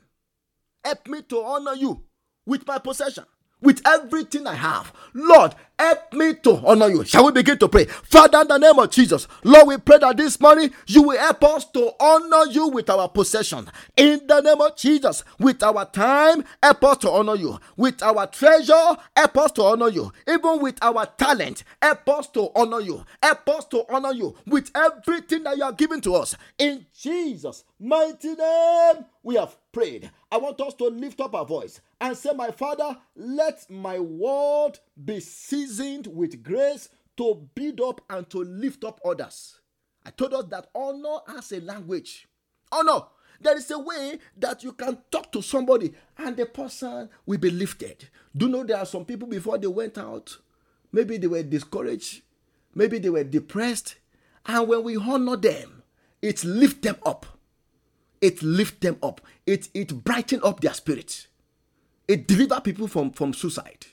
Help 0.84 1.08
me 1.08 1.21
to 1.24 1.41
honor 1.43 1.74
you 1.74 2.04
with 2.45 2.65
my 2.67 2.78
possession, 2.78 3.26
with 3.62 3.82
everything 3.86 4.48
I 4.48 4.56
have. 4.56 4.94
Lord, 5.13 5.56
help 5.80 6.13
me 6.13 6.34
to 6.44 6.62
honor 6.65 6.88
you. 6.89 7.04
Shall 7.06 7.26
we 7.26 7.32
begin 7.32 7.58
to 7.60 7.68
pray? 7.68 7.86
Father, 7.86 8.41
in 8.41 8.48
the 8.48 8.58
name 8.58 8.78
of 8.80 8.91
Jesus, 8.91 9.28
Lord, 9.44 9.68
we 9.68 9.78
pray 9.78 9.98
that 10.00 10.18
this 10.18 10.39
morning 10.39 10.72
you 10.88 11.04
will 11.04 11.18
help 11.18 11.44
us 11.44 11.65
to 11.72 11.91
honor 12.00 12.52
you 12.52 12.68
with 12.68 12.89
our 12.89 13.10
possession. 13.10 13.70
In 13.98 14.26
the 14.28 14.41
name 14.41 14.62
of 14.62 14.76
Jesus, 14.76 15.24
with 15.39 15.63
our 15.63 15.86
time, 15.86 16.44
help 16.62 16.84
us 16.84 16.98
to 17.00 17.12
honor 17.12 17.36
you. 17.36 17.60
With 17.78 18.02
our 18.04 18.28
treasure, 18.28 18.98
help 19.15 19.38
us 19.38 19.52
to 19.54 19.63
honor 19.63 19.89
you. 19.89 20.12
Even 20.28 20.60
with 20.62 20.78
our 20.82 21.06
talent, 21.06 21.63
help 21.82 22.08
us 22.10 22.28
to 22.30 22.50
honor 22.56 22.82
you. 22.82 23.04
Help 23.24 23.50
us 23.50 23.65
to 23.65 23.84
honor 23.89 24.12
you 24.13 24.36
with 24.46 24.70
everything 24.76 25.44
that 25.44 25.58
you 25.58 25.63
are 25.63 25.74
giving 25.74 26.02
to 26.02 26.15
us. 26.15 26.36
In 26.58 26.86
Jesus' 26.98 27.63
mighty 27.80 28.34
name, 28.34 29.06
we 29.24 29.36
have 29.36 29.56
prayed. 29.72 30.12
I 30.32 30.38
want 30.38 30.60
us 30.62 30.74
to 30.76 30.86
lift 30.86 31.20
up 31.22 31.36
our 31.36 31.46
voice 31.46 31.82
and 32.00 32.16
say, 32.18 32.32
My 32.34 32.52
Father, 32.52 32.98
let 33.16 33.70
my 33.70 34.00
word 34.00 34.74
be 35.04 35.20
seasoned 35.20 36.08
with 36.08 36.44
grace 36.44 36.90
to 37.18 37.48
build 37.56 37.82
up 37.82 38.02
and 38.10 38.30
to 38.30 38.40
lift 38.44 38.84
up 38.84 39.00
others. 39.06 39.60
I 40.06 40.12
told 40.12 40.34
us 40.34 40.46
that 40.46 40.70
honor 40.76 41.20
has 41.28 41.52
a 41.52 41.62
language. 41.62 42.28
Honor. 42.72 43.02
There 43.42 43.58
is 43.58 43.70
a 43.70 43.78
way 43.80 44.20
that 44.38 44.64
you 44.64 44.72
can 44.72 44.98
talk 45.12 45.32
to 45.34 45.42
somebody 45.42 45.94
and 46.18 46.38
the 46.38 46.46
person 46.46 47.10
will 47.26 47.38
be 47.38 47.52
lifted. 47.52 48.08
Do 48.36 48.46
you 48.46 48.52
know 48.52 48.64
there 48.64 48.78
are 48.78 48.86
some 48.86 49.04
people 49.04 49.28
before 49.28 49.58
they 49.58 49.68
went 49.68 49.98
out, 49.98 50.38
maybe 50.94 51.18
they 51.18 51.28
were 51.28 51.44
discouraged, 51.44 52.22
maybe 52.74 52.98
they 52.98 53.10
were 53.10 53.26
depressed, 53.26 53.96
and 54.46 54.68
when 54.70 54.84
we 54.84 54.96
honor 54.96 55.36
them, 55.36 55.84
it 56.22 56.46
lifts 56.46 56.80
them 56.80 56.96
up 57.06 57.35
it 58.26 58.42
lifts 58.42 58.80
them 58.80 58.98
up. 59.04 59.22
It 59.46 59.70
it 59.76 60.04
brighten 60.04 60.40
up 60.44 60.60
their 60.60 60.74
spirit. 60.74 61.28
It 62.08 62.28
deliver 62.28 62.60
people 62.60 62.88
from, 62.88 63.12
from 63.12 63.34
suicide. 63.34 63.86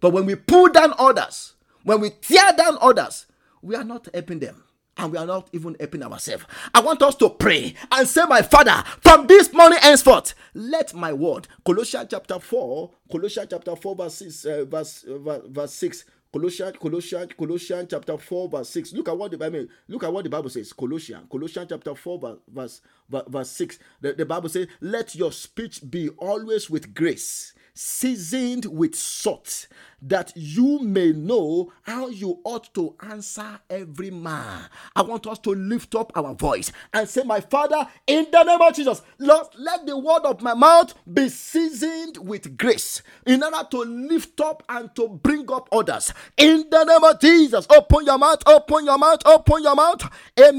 But 0.00 0.10
when 0.10 0.26
we 0.26 0.36
pull 0.36 0.68
down 0.70 0.94
others, 0.98 1.54
when 1.82 2.00
we 2.00 2.10
tear 2.10 2.52
down 2.56 2.78
others, 2.80 3.26
we 3.62 3.74
are 3.74 3.84
not 3.84 4.08
helping 4.14 4.38
them. 4.38 4.62
And 4.96 5.10
we 5.10 5.18
are 5.18 5.26
not 5.26 5.48
even 5.52 5.76
helping 5.80 6.04
ourselves. 6.04 6.44
I 6.72 6.80
want 6.80 7.02
us 7.02 7.16
to 7.16 7.28
pray 7.30 7.74
and 7.90 8.06
say, 8.06 8.22
My 8.28 8.42
Father, 8.42 8.84
from 9.00 9.26
this 9.26 9.52
morning 9.52 9.78
henceforth, 9.82 10.34
let 10.54 10.94
my 10.94 11.12
word, 11.12 11.48
Colossians 11.66 12.06
chapter 12.10 12.38
4, 12.38 12.90
Colossians 13.10 13.48
chapter 13.50 13.74
4, 13.74 13.96
verse 13.96 14.14
6, 14.14 14.44
uh, 14.44 14.64
verse, 14.68 15.04
uh, 15.04 15.40
verse 15.48 15.74
6 15.74 16.04
Colossians, 16.34 16.76
Colossians, 16.80 17.32
Colossians 17.38 17.86
chapter 17.88 18.18
4, 18.18 18.48
verse 18.48 18.68
6. 18.70 18.92
Look 18.94 19.08
at 19.08 19.16
what 19.16 19.30
the 19.30 19.38
Bible 19.38 19.66
look 19.86 20.02
at 20.02 20.12
what 20.12 20.24
the 20.24 20.30
Bible 20.30 20.50
says. 20.50 20.72
Colossians, 20.72 21.26
Colossians 21.30 21.68
chapter 21.68 21.94
4, 21.94 22.38
verse, 22.48 22.80
verse, 23.08 23.24
verse 23.28 23.50
6. 23.50 23.78
The, 24.00 24.14
the 24.14 24.26
Bible 24.26 24.48
says, 24.48 24.66
Let 24.80 25.14
your 25.14 25.30
speech 25.30 25.88
be 25.88 26.08
always 26.18 26.68
with 26.68 26.92
grace, 26.92 27.54
seasoned 27.74 28.66
with 28.66 28.94
salt, 28.94 29.66
that 30.00 30.32
you 30.36 30.78
may 30.80 31.12
know 31.12 31.72
how 31.82 32.08
you 32.08 32.40
ought 32.44 32.72
to 32.74 32.94
answer 33.00 33.60
every 33.68 34.10
man. 34.10 34.66
I 34.94 35.02
want 35.02 35.26
us 35.26 35.38
to 35.40 35.50
lift 35.50 35.94
up 35.94 36.12
our 36.14 36.34
voice 36.34 36.70
and 36.92 37.08
say, 37.08 37.22
My 37.24 37.40
Father, 37.40 37.86
in 38.06 38.26
the 38.30 38.42
name 38.44 38.60
of 38.60 38.74
Jesus, 38.74 39.02
Lord, 39.18 39.46
let 39.58 39.86
the 39.86 39.98
word 39.98 40.22
of 40.24 40.42
my 40.42 40.54
mouth 40.54 40.94
be 41.12 41.28
seasoned 41.28 42.18
with 42.18 42.56
grace 42.56 43.02
in 43.26 43.42
order 43.42 43.66
to 43.70 43.78
lift 43.78 44.40
up 44.40 44.62
and 44.68 44.94
to 44.94 45.08
bring 45.08 45.50
up 45.50 45.68
others. 45.72 46.12
In 46.36 46.66
the 46.70 46.84
name 46.84 47.02
of 47.02 47.20
Jesus, 47.20 47.66
open 47.70 48.04
your 48.04 48.18
mouth, 48.18 48.42
open 48.46 48.84
your 48.84 48.98
mouth, 48.98 49.22
open 49.24 49.62
your 49.62 49.74
mouth. 49.74 50.02
Lord, 50.36 50.56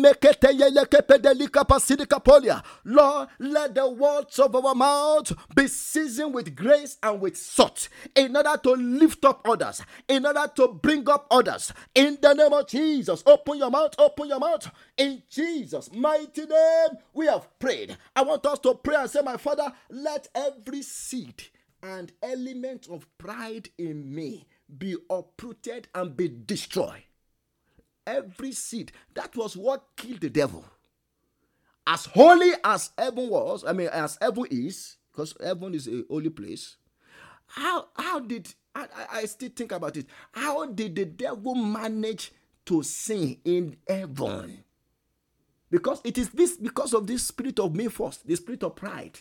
let 3.39 3.75
the 3.75 3.89
words 3.89 4.39
of 4.39 4.55
our 4.55 4.75
mouth 4.75 5.33
be 5.55 5.67
seasoned 5.67 6.33
with 6.33 6.55
grace 6.55 6.97
and 7.05 7.21
with 7.21 7.37
salt 7.37 7.87
in 8.15 8.35
order 8.35 8.57
to 8.63 8.71
lift 8.71 9.23
up 9.25 9.47
others, 9.47 9.81
in 10.07 10.25
order 10.25 10.51
to 10.55 10.67
bring 10.67 11.07
up 11.09 11.27
others. 11.29 11.71
In 11.93 12.17
the 12.21 12.33
name 12.33 12.51
of 12.51 12.67
Jesus, 12.67 13.23
open 13.25 13.59
your 13.59 13.69
mouth, 13.69 13.93
open 13.99 14.27
your 14.27 14.39
mouth. 14.39 14.69
In 14.97 15.21
Jesus' 15.29 15.91
mighty 15.93 16.45
name, 16.45 16.89
we 17.13 17.27
have 17.27 17.47
prayed. 17.59 17.95
I 18.15 18.23
want 18.23 18.45
us 18.45 18.59
to 18.59 18.73
pray 18.73 18.95
and 18.95 19.09
say, 19.09 19.21
My 19.21 19.37
Father, 19.37 19.71
let 19.89 20.27
every 20.33 20.81
seed 20.81 21.43
and 21.83 22.11
element 22.23 22.87
of 22.89 23.05
pride 23.19 23.69
in 23.77 24.13
me 24.13 24.47
be 24.75 24.95
uprooted 25.09 25.87
and 25.93 26.17
be 26.17 26.27
destroyed. 26.27 27.03
Every 28.07 28.51
seed. 28.51 28.91
That 29.13 29.35
was 29.35 29.55
what 29.55 29.83
killed 29.95 30.21
the 30.21 30.29
devil. 30.29 30.65
As 31.87 32.05
holy 32.05 32.51
as 32.63 32.89
heaven 32.97 33.29
was, 33.29 33.63
I 33.63 33.73
mean, 33.73 33.89
as 33.89 34.17
heaven 34.19 34.45
is, 34.49 34.97
because 35.11 35.35
heaven 35.41 35.75
is 35.75 35.87
a 35.87 36.03
holy 36.09 36.31
place, 36.31 36.77
how, 37.47 37.87
how 37.95 38.19
did 38.19 38.53
I, 38.75 38.87
I 39.11 39.25
still 39.25 39.49
think 39.55 39.71
about 39.71 39.95
it. 39.95 40.05
How 40.33 40.65
did 40.65 40.95
the 40.95 41.05
devil 41.05 41.55
manage 41.55 42.33
to 42.65 42.83
sin 42.83 43.37
in 43.45 43.77
heaven? 43.87 44.63
Because 45.71 46.01
it 46.03 46.17
is 46.17 46.29
this 46.29 46.57
because 46.57 46.93
of 46.93 47.07
this 47.07 47.23
spirit 47.23 47.59
of 47.59 47.75
me 47.75 47.87
first, 47.87 48.27
the 48.27 48.35
spirit 48.35 48.63
of 48.63 48.75
pride. 48.75 49.19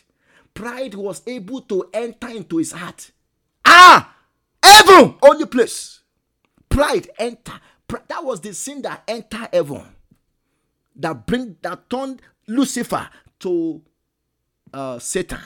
Pride 0.53 0.95
was 0.95 1.23
able 1.27 1.61
to 1.63 1.89
enter 1.93 2.29
into 2.29 2.59
his 2.59 2.73
heart. 2.73 3.11
Ah, 3.65 4.15
heaven, 4.63 5.15
only 5.23 5.47
place. 5.47 6.01
Pride 6.69 7.09
enter. 7.19 7.61
That 8.09 8.25
was 8.25 8.41
the 8.41 8.53
sin 8.53 8.83
that 8.83 9.05
entered 9.07 9.49
heaven. 9.53 9.85
That 10.97 11.27
bring 11.27 11.57
that 11.63 11.89
turned 11.89 12.23
Lucifer 12.47 13.09
to 13.41 13.83
uh, 14.73 14.99
Satan 14.99 15.41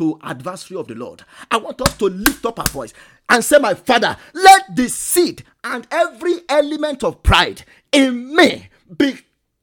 to 0.00 0.18
adversary 0.22 0.80
of 0.80 0.88
the 0.88 0.94
Lord. 0.94 1.22
I 1.50 1.58
want 1.58 1.80
us 1.82 1.94
to 1.98 2.06
lift 2.06 2.46
up 2.46 2.58
our 2.58 2.66
voice 2.68 2.94
and 3.28 3.44
say, 3.44 3.58
My 3.58 3.74
Father, 3.74 4.16
let 4.32 4.74
the 4.74 4.88
seed 4.88 5.44
and 5.62 5.86
every 5.90 6.36
element 6.48 7.04
of 7.04 7.22
pride 7.22 7.64
in 7.92 8.34
me 8.34 8.70
be 8.96 9.18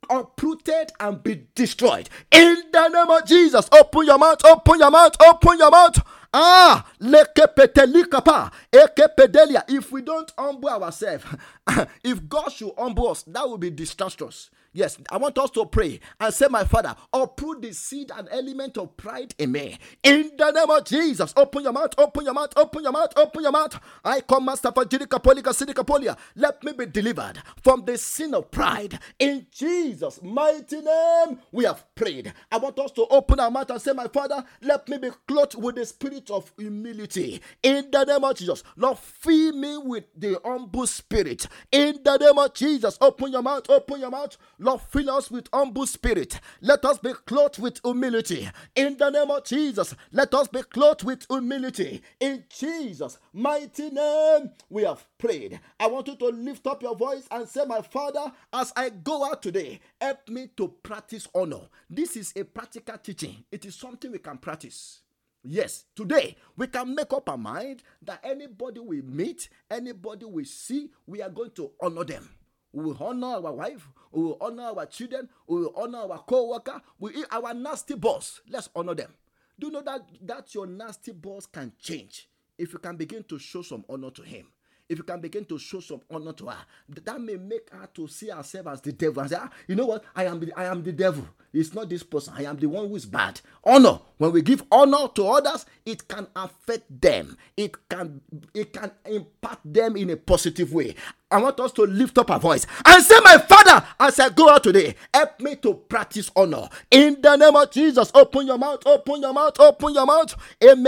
uprooted 0.07 0.91
and 0.99 1.23
be 1.23 1.41
destroyed. 1.55 2.07
In 2.31 2.55
the 2.71 2.87
name 2.87 3.09
of 3.09 3.25
Jesus, 3.25 3.67
open 3.71 4.05
your 4.05 4.19
mouth, 4.19 4.45
open 4.45 4.77
your 4.79 4.91
mouth, 4.91 5.15
open 5.27 5.57
your 5.57 5.71
mouth. 5.71 5.99
Ah, 6.31 6.85
leke 7.01 7.47
petelikapa, 7.55 8.51
eke 8.71 9.07
pedelia. 9.17 9.63
if 9.67 9.91
we 9.91 10.03
don't 10.03 10.31
humble 10.37 10.69
ourselves, 10.69 11.25
if 12.03 12.29
God 12.29 12.49
should 12.51 12.73
humble 12.77 13.07
us, 13.07 13.23
that 13.23 13.49
would 13.49 13.59
be 13.59 13.71
disastrous. 13.71 14.51
Yes, 14.73 14.97
I 15.11 15.17
want 15.17 15.37
us 15.37 15.49
to 15.51 15.65
pray 15.65 15.99
and 16.19 16.33
say, 16.33 16.47
My 16.49 16.63
Father, 16.65 16.95
uproot 17.13 17.61
the 17.61 17.73
seed 17.73 18.11
and 18.15 18.27
element 18.31 18.77
of 18.77 18.95
pride 18.97 19.33
in 19.37 19.51
me. 19.51 19.77
In 20.03 20.31
the 20.37 20.51
name 20.51 20.69
of 20.69 20.85
Jesus, 20.85 21.33
open 21.35 21.63
your 21.63 21.73
mouth, 21.73 21.93
open 21.97 22.25
your 22.25 22.33
mouth, 22.33 22.53
open 22.55 22.83
your 22.83 22.91
mouth, 22.91 23.13
open 23.17 23.43
your 23.43 23.51
mouth. 23.51 23.79
I 24.03 24.21
come, 24.21 24.45
Master 24.45 24.71
for 24.71 24.85
Polika 24.85 26.17
Let 26.35 26.63
me 26.63 26.73
be 26.73 26.85
delivered 26.85 27.41
from 27.61 27.85
the 27.85 27.97
sin 27.97 28.33
of 28.33 28.51
pride. 28.51 28.99
In 29.19 29.47
Jesus' 29.51 30.19
mighty 30.21 30.81
name, 30.81 31.39
we 31.51 31.65
have 31.65 31.83
prayed. 31.95 32.33
I 32.51 32.57
want 32.57 32.79
us 32.79 32.91
to 32.93 33.05
open 33.09 33.39
our 33.39 33.51
mouth 33.51 33.69
and 33.69 33.81
say, 33.81 33.93
My 33.93 34.07
Father, 34.07 34.43
let 34.61 34.87
me 34.89 34.97
be 34.97 35.09
clothed 35.27 35.55
with 35.55 35.75
the 35.75 35.85
spirit 35.85 36.29
of 36.29 36.51
humility. 36.57 37.41
In 37.63 37.89
the 37.91 38.03
name 38.05 38.23
of 38.23 38.35
Jesus, 38.35 38.63
Lord, 38.75 38.97
fill 38.97 39.53
me 39.53 39.77
with 39.77 40.05
the 40.15 40.39
humble 40.43 40.87
spirit. 40.87 41.47
In 41.71 41.99
the 42.03 42.17
name 42.17 42.37
of 42.37 42.53
Jesus, 42.53 42.97
open 43.01 43.31
your 43.31 43.41
mouth, 43.41 43.69
open 43.69 43.99
your 43.99 44.11
mouth. 44.11 44.37
Lord, 44.59 44.81
fill 44.81 45.11
us 45.11 45.29
with 45.29 45.47
humble 45.53 45.85
spirit. 45.85 46.39
Let 46.61 46.83
us 46.83 46.97
be 46.97 47.13
clothed 47.13 47.59
with 47.59 47.79
humility. 47.83 48.49
In 48.75 48.97
the 48.97 49.11
name 49.11 49.29
of 49.29 49.43
Jesus, 49.43 49.93
let 50.11 50.33
us 50.33 50.47
be 50.47 50.63
clothed 50.63 51.03
with 51.03 51.27
humility. 51.29 52.01
In 52.19 52.43
Jesus' 52.49 53.19
mighty 53.33 53.91
name, 53.91 54.49
we 54.69 54.83
have 54.83 55.05
prayed. 55.19 55.59
I 55.79 55.85
want 55.87 56.07
you 56.07 56.15
to 56.15 56.25
lift 56.29 56.65
up 56.65 56.81
your 56.81 56.95
voice 56.95 57.27
and 57.29 57.47
say, 57.47 57.65
My 57.65 57.81
Father, 57.81 58.31
as 58.51 58.73
I 58.75 58.89
go 58.89 59.25
out 59.25 59.43
today, 59.43 59.79
help 60.01 60.27
me 60.27 60.49
to 60.57 60.69
practice 60.81 61.27
honor. 61.35 61.61
This 61.87 62.17
is 62.17 62.33
a 62.35 62.43
practical 62.43 62.97
teaching, 62.97 63.43
it 63.51 63.63
is 63.63 63.75
something 63.75 64.11
we 64.11 64.17
can 64.17 64.39
practice. 64.39 65.01
Yes, 65.43 65.85
today 65.95 66.35
we 66.57 66.67
can 66.67 66.95
make 66.95 67.13
up 67.13 67.29
our 67.29 67.37
mind 67.37 67.83
that 68.01 68.19
anybody 68.23 68.79
we 68.79 69.01
meet, 69.03 69.49
anybody 69.69 70.25
we 70.25 70.43
see, 70.45 70.89
we 71.05 71.21
are 71.21 71.29
going 71.29 71.51
to 71.51 71.71
honor 71.79 72.03
them. 72.03 72.27
We 72.77 72.83
will 72.83 72.97
honor 73.03 73.25
our 73.43 73.53
wife, 73.53 73.89
we 74.11 74.21
will 74.21 74.37
honor 74.39 74.65
our 74.65 74.85
children, 74.85 75.27
we 75.47 75.61
will 75.61 75.73
honor 75.75 75.97
our 75.97 76.19
co-worker, 76.19 76.79
we 76.99 77.25
our 77.31 77.51
nasty 77.55 77.95
boss. 77.95 78.41
Let's 78.47 78.69
honor 78.75 78.93
them. 78.93 79.15
Do 79.59 79.65
you 79.65 79.73
know 79.73 79.81
that 79.81 80.05
that 80.27 80.53
your 80.53 80.67
nasty 80.67 81.11
boss 81.11 81.47
can 81.47 81.71
change 81.81 82.29
if 82.55 82.73
you 82.73 82.77
can 82.77 82.95
begin 82.95 83.23
to 83.23 83.39
show 83.39 83.63
some 83.63 83.83
honor 83.89 84.11
to 84.11 84.21
him? 84.21 84.45
if 84.89 84.97
you 84.97 85.03
can 85.03 85.19
begin 85.19 85.45
to 85.45 85.57
show 85.59 85.79
some 85.79 86.01
honor 86.09 86.33
to 86.33 86.47
her, 86.47 86.57
that 87.03 87.19
may 87.19 87.35
make 87.35 87.69
her 87.71 87.87
to 87.93 88.07
see 88.07 88.29
herself 88.29 88.67
as 88.67 88.81
the 88.81 88.91
devil 88.91 89.21
and 89.21 89.29
say, 89.29 89.37
ah, 89.39 89.49
you 89.67 89.75
know 89.75 89.85
what? 89.85 90.03
I 90.15 90.25
am 90.25 90.39
the 90.39 90.53
I 90.57 90.65
am 90.65 90.83
the 90.83 90.91
devil. 90.93 91.27
It's 91.53 91.73
not 91.73 91.89
this 91.89 92.03
person. 92.03 92.33
I 92.37 92.43
am 92.43 92.57
the 92.57 92.67
one 92.67 92.87
who 92.87 92.95
is 92.95 93.05
bad. 93.05 93.41
Honor. 93.63 93.99
When 94.17 94.31
we 94.31 94.41
give 94.41 94.63
honor 94.71 95.07
to 95.15 95.27
others, 95.27 95.65
it 95.85 96.07
can 96.07 96.27
affect 96.35 97.01
them. 97.01 97.37
It 97.55 97.75
can 97.89 98.21
it 98.53 98.73
can 98.73 98.91
impact 99.05 99.61
them 99.73 99.95
in 99.97 100.09
a 100.09 100.17
positive 100.17 100.73
way. 100.73 100.95
I 101.29 101.41
want 101.41 101.59
us 101.59 101.73
to 101.73 101.83
lift 101.83 102.17
up 102.17 102.31
our 102.31 102.39
voice 102.39 102.65
and 102.85 103.03
say, 103.03 103.15
My 103.23 103.37
Father, 103.37 103.85
as 103.99 104.17
I 104.19 104.29
go 104.29 104.49
out 104.49 104.63
today, 104.63 104.95
help 105.13 105.39
me 105.41 105.55
to 105.57 105.73
practice 105.73 106.31
honor. 106.35 106.69
In 106.89 107.19
the 107.21 107.35
name 107.35 107.55
of 107.55 107.69
Jesus, 107.69 108.09
open 108.15 108.47
your 108.47 108.57
mouth, 108.57 108.81
open 108.85 109.21
your 109.21 109.33
mouth, 109.33 109.59
open 109.59 109.93
your 109.93 110.05
mouth. 110.05 110.33
And 110.61 110.83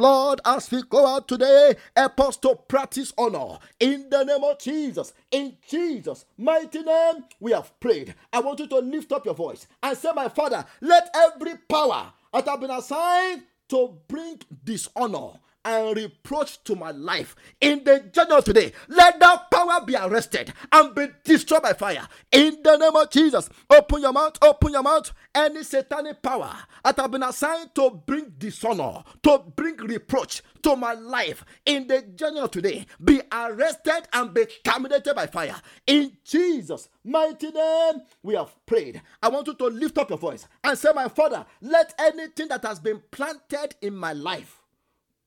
Lord, 0.00 0.40
as 0.44 0.70
we 0.70 0.82
go 0.84 1.06
out 1.06 1.26
today, 1.26 1.74
help 1.96 2.20
us 2.20 2.36
to 2.38 2.54
practice 2.68 3.12
honor. 3.18 3.58
In 3.80 4.08
the 4.08 4.22
name 4.22 4.44
of 4.44 4.60
Jesus, 4.60 5.12
in 5.32 5.56
Jesus' 5.68 6.24
mighty 6.38 6.82
name, 6.82 7.24
we 7.40 7.50
have 7.50 7.78
prayed. 7.80 8.14
I 8.32 8.38
want 8.40 8.60
you 8.60 8.68
to 8.68 8.78
lift 8.78 9.10
up 9.10 9.24
your 9.24 9.34
voice 9.34 9.66
and 9.82 9.98
say, 9.98 10.10
My 10.14 10.28
Father, 10.28 10.64
let 10.80 11.10
every 11.16 11.56
power 11.68 12.12
that 12.32 12.46
have 12.46 12.60
been 12.60 12.70
assigned 12.70 13.42
to 13.70 13.98
bring 14.06 14.40
dishonor 14.64 15.32
and 15.64 15.96
reproach 15.96 16.62
to 16.64 16.74
my 16.76 16.90
life 16.90 17.34
in 17.60 17.82
the 17.84 18.00
journey 18.12 18.32
of 18.32 18.44
today. 18.44 18.72
Let 18.88 19.18
that 19.20 19.50
power 19.50 19.84
be 19.84 19.96
arrested 19.96 20.52
and 20.72 20.94
be 20.94 21.08
destroyed 21.24 21.62
by 21.62 21.72
fire. 21.72 22.06
In 22.32 22.58
the 22.62 22.76
name 22.76 22.94
of 22.94 23.10
Jesus, 23.10 23.48
open 23.70 24.02
your 24.02 24.12
mouth, 24.12 24.38
open 24.42 24.72
your 24.72 24.82
mouth. 24.82 25.12
Any 25.34 25.62
satanic 25.64 26.22
power 26.22 26.54
that 26.84 26.96
have 26.98 27.10
been 27.10 27.22
assigned 27.22 27.74
to 27.74 27.90
bring 28.06 28.34
dishonor, 28.38 29.02
to 29.22 29.42
bring 29.56 29.76
reproach 29.76 30.42
to 30.62 30.76
my 30.76 30.94
life 30.94 31.44
in 31.66 31.86
the 31.86 32.02
journey 32.02 32.40
of 32.40 32.50
today, 32.50 32.86
be 33.02 33.20
arrested 33.32 34.08
and 34.12 34.32
be 34.34 34.46
terminated 34.62 35.14
by 35.14 35.26
fire. 35.26 35.56
In 35.86 36.12
Jesus' 36.24 36.88
mighty 37.04 37.50
name, 37.50 38.02
we 38.22 38.34
have 38.34 38.54
prayed. 38.66 39.02
I 39.22 39.28
want 39.28 39.46
you 39.46 39.54
to 39.54 39.66
lift 39.66 39.98
up 39.98 40.10
your 40.10 40.18
voice 40.18 40.46
and 40.62 40.78
say, 40.78 40.90
My 40.94 41.08
Father, 41.08 41.44
let 41.60 41.94
anything 41.98 42.48
that 42.48 42.64
has 42.64 42.78
been 42.80 43.02
planted 43.10 43.74
in 43.82 43.96
my 43.96 44.12
life 44.12 44.60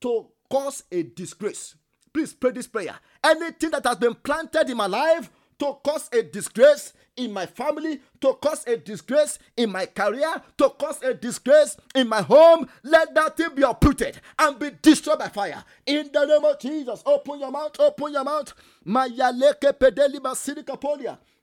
to 0.00 0.28
cause 0.50 0.84
a 0.90 1.02
disgrace. 1.02 1.74
Please 2.12 2.32
pray 2.32 2.52
this 2.52 2.66
prayer. 2.66 2.96
Anything 3.22 3.70
that 3.70 3.84
has 3.86 3.96
been 3.96 4.14
planted 4.14 4.70
in 4.70 4.76
my 4.76 4.86
life 4.86 5.30
to 5.58 5.76
cause 5.84 6.08
a 6.12 6.22
disgrace 6.22 6.92
in 7.16 7.32
my 7.32 7.46
family, 7.46 8.00
to 8.20 8.32
cause 8.34 8.64
a 8.66 8.76
disgrace 8.76 9.38
in 9.56 9.70
my 9.70 9.86
career, 9.86 10.40
to 10.56 10.68
cause 10.70 11.02
a 11.02 11.12
disgrace 11.12 11.76
in 11.94 12.08
my 12.08 12.22
home, 12.22 12.68
let 12.84 13.12
that 13.14 13.36
thing 13.36 13.54
be 13.54 13.62
uprooted 13.62 14.20
and 14.38 14.58
be 14.58 14.70
destroyed 14.80 15.18
by 15.18 15.28
fire. 15.28 15.64
In 15.84 16.10
the 16.12 16.24
name 16.24 16.44
of 16.44 16.60
Jesus, 16.60 17.02
open 17.04 17.40
your 17.40 17.50
mouth, 17.50 17.78
open 17.80 18.12
your 18.12 18.24
mouth. 18.24 18.54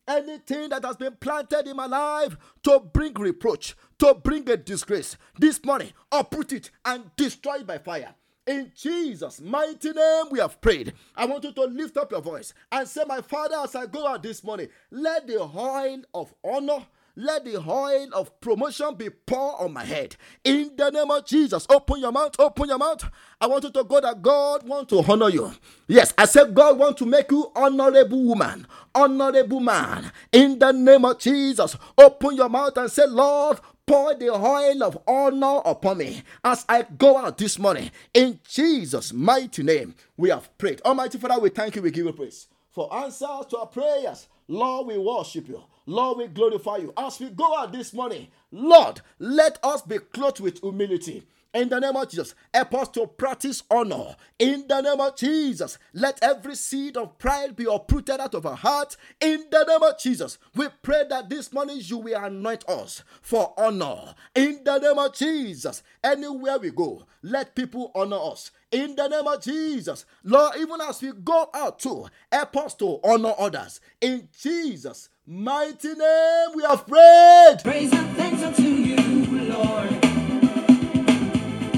Anything 0.08 0.70
that 0.70 0.86
has 0.86 0.98
been 0.98 1.16
planted 1.20 1.68
in 1.68 1.76
my 1.76 1.88
life 1.88 2.38
to 2.64 2.80
bring 2.80 3.14
reproach, 3.16 3.76
to 4.00 4.14
bring 4.14 4.50
a 4.50 4.56
disgrace, 4.56 5.18
this 5.38 5.64
morning, 5.66 5.92
uproot 6.12 6.54
it 6.54 6.72
and 6.86 7.12
destroy 7.18 7.56
it 7.56 7.68
by 7.68 7.80
fire. 7.80 8.16
In 8.48 8.72
Jesus' 8.76 9.42
mighty 9.42 9.92
name, 9.92 10.26
we 10.30 10.40
have 10.40 10.62
prayed. 10.62 10.94
I 11.16 11.26
want 11.26 11.44
you 11.44 11.52
to 11.54 11.64
lift 11.64 11.98
up 11.98 12.12
your 12.12 12.22
voice 12.22 12.54
and 12.72 12.88
say, 12.88 13.02
My 13.08 13.22
Father, 13.22 13.56
as 13.64 13.76
I 13.76 13.88
go 13.88 14.06
out 14.08 14.22
this 14.22 14.44
morning, 14.44 14.68
let 14.92 15.26
the 15.26 15.42
oil 15.42 16.02
of 16.14 16.32
honor, 16.44 16.86
let 17.16 17.44
the 17.44 17.58
oil 17.58 18.08
of 18.14 18.40
promotion 18.42 18.94
be 18.96 19.10
poured 19.10 19.56
on 19.62 19.74
my 19.74 19.84
head. 19.84 20.16
In 20.44 20.74
the 20.78 20.92
name 20.92 21.10
of 21.10 21.26
Jesus, 21.26 21.66
open 21.72 22.00
your 22.02 22.12
mouth, 22.12 22.36
open 22.38 22.70
your 22.70 22.78
mouth. 22.78 23.10
I 23.42 23.48
want 23.48 23.64
you 23.64 23.72
to 23.72 23.84
go 23.84 24.00
that 24.02 24.22
God 24.22 24.68
wants 24.68 24.92
to 24.92 25.00
honor 25.12 25.30
you. 25.30 25.52
Yes, 25.88 26.14
I 26.16 26.26
said 26.26 26.54
God 26.54 26.78
wants 26.78 27.00
to 27.00 27.08
make 27.08 27.32
you 27.32 27.52
honorable 27.56 28.26
woman, 28.26 28.68
honorable 28.94 29.60
man. 29.60 30.12
In 30.32 30.60
the 30.60 30.72
name 30.72 31.06
of 31.06 31.18
Jesus, 31.18 31.76
open 31.98 32.36
your 32.36 32.50
mouth 32.50 32.78
and 32.78 32.92
say, 32.92 33.08
Lord, 33.08 33.60
pour 33.86 34.16
the 34.16 34.30
oil 34.30 34.84
of 34.84 34.98
honor 35.08 35.62
upon 35.66 36.00
me 36.00 36.24
as 36.44 36.66
I 36.68 36.84
go 36.98 37.18
out 37.18 37.38
this 37.38 37.60
morning. 37.60 37.92
In 38.14 38.40
Jesus' 38.48 39.14
mighty 39.14 39.64
name, 39.64 39.96
we 40.18 40.30
have 40.30 40.56
prayed. 40.58 40.82
Almighty 40.82 41.18
Father, 41.18 41.40
we 41.40 41.50
thank 41.50 41.76
you, 41.76 41.82
we 41.82 41.92
give 41.92 42.06
you 42.06 42.14
praise 42.14 42.48
for 42.72 42.94
answers 42.94 43.46
to 43.50 43.58
our 43.58 43.68
prayers. 43.68 44.28
Lord, 44.48 44.88
we 44.88 44.98
worship 44.98 45.48
you. 45.48 45.64
Lord, 45.86 46.18
we 46.18 46.28
glorify 46.28 46.78
you. 46.78 46.94
As 46.98 47.20
we 47.20 47.30
go 47.30 47.58
out 47.58 47.72
this 47.72 47.94
morning, 47.94 48.28
Lord, 48.52 49.02
let 49.20 49.60
us 49.64 49.82
be 49.82 50.00
clothed 50.00 50.40
with 50.40 50.60
humility. 50.60 51.24
In 51.56 51.70
the 51.70 51.80
name 51.80 51.96
of 51.96 52.10
Jesus, 52.10 52.36
help 52.54 52.74
us 52.74 52.90
to 52.90 53.08
practice 53.08 53.64
honor. 53.72 54.18
In 54.38 54.66
the 54.68 54.82
name 54.82 55.00
of 55.00 55.16
Jesus, 55.16 55.80
let 55.94 56.22
every 56.22 56.54
seed 56.54 56.98
of 56.98 57.18
pride 57.18 57.56
be 57.56 57.64
uprooted 57.64 58.20
out 58.20 58.36
of 58.36 58.46
our 58.46 58.58
heart. 58.58 58.98
In 59.22 59.46
the 59.50 59.64
name 59.64 59.82
of 59.82 59.98
Jesus, 59.98 60.38
we 60.54 60.68
pray 60.82 61.06
that 61.10 61.30
this 61.30 61.54
morning 61.54 61.78
you 61.80 62.00
will 62.00 62.22
anoint 62.22 62.68
us 62.68 63.04
for 63.22 63.54
honor. 63.58 64.16
In 64.36 64.66
the 64.66 64.80
name 64.80 65.00
of 65.00 65.16
Jesus, 65.16 65.82
anywhere 66.04 66.60
we 66.60 66.72
go, 66.72 67.06
let 67.22 67.56
people 67.56 67.90
honor 67.96 68.20
us. 68.20 68.52
In 68.70 68.94
the 68.98 69.08
name 69.08 69.26
of 69.26 69.42
Jesus, 69.42 70.06
Lord, 70.26 70.58
even 70.58 70.82
as 70.82 71.02
we 71.02 71.14
go 71.14 71.50
out 71.54 71.80
to 71.80 72.08
help 72.34 72.58
us 72.58 72.74
to 72.76 73.00
honor 73.02 73.34
others. 73.40 73.80
In 74.02 74.28
Jesus' 74.42 75.08
mighty 75.26 75.94
name, 75.94 76.48
we 76.54 76.64
have 76.64 76.86
prayed. 76.86 77.60
Praise 77.64 77.94
and 77.94 78.18
thanks 78.18 78.44
unto 78.44 78.62
you, 78.62 79.54
Lord. 79.54 79.95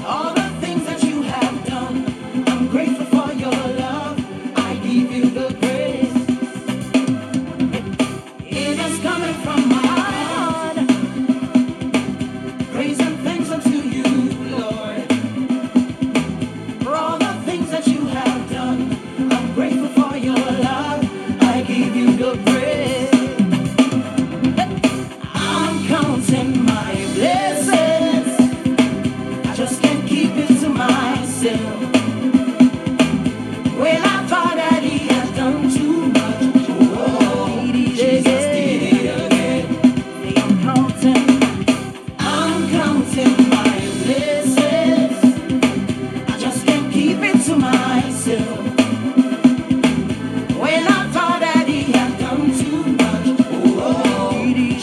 All 0.08 0.37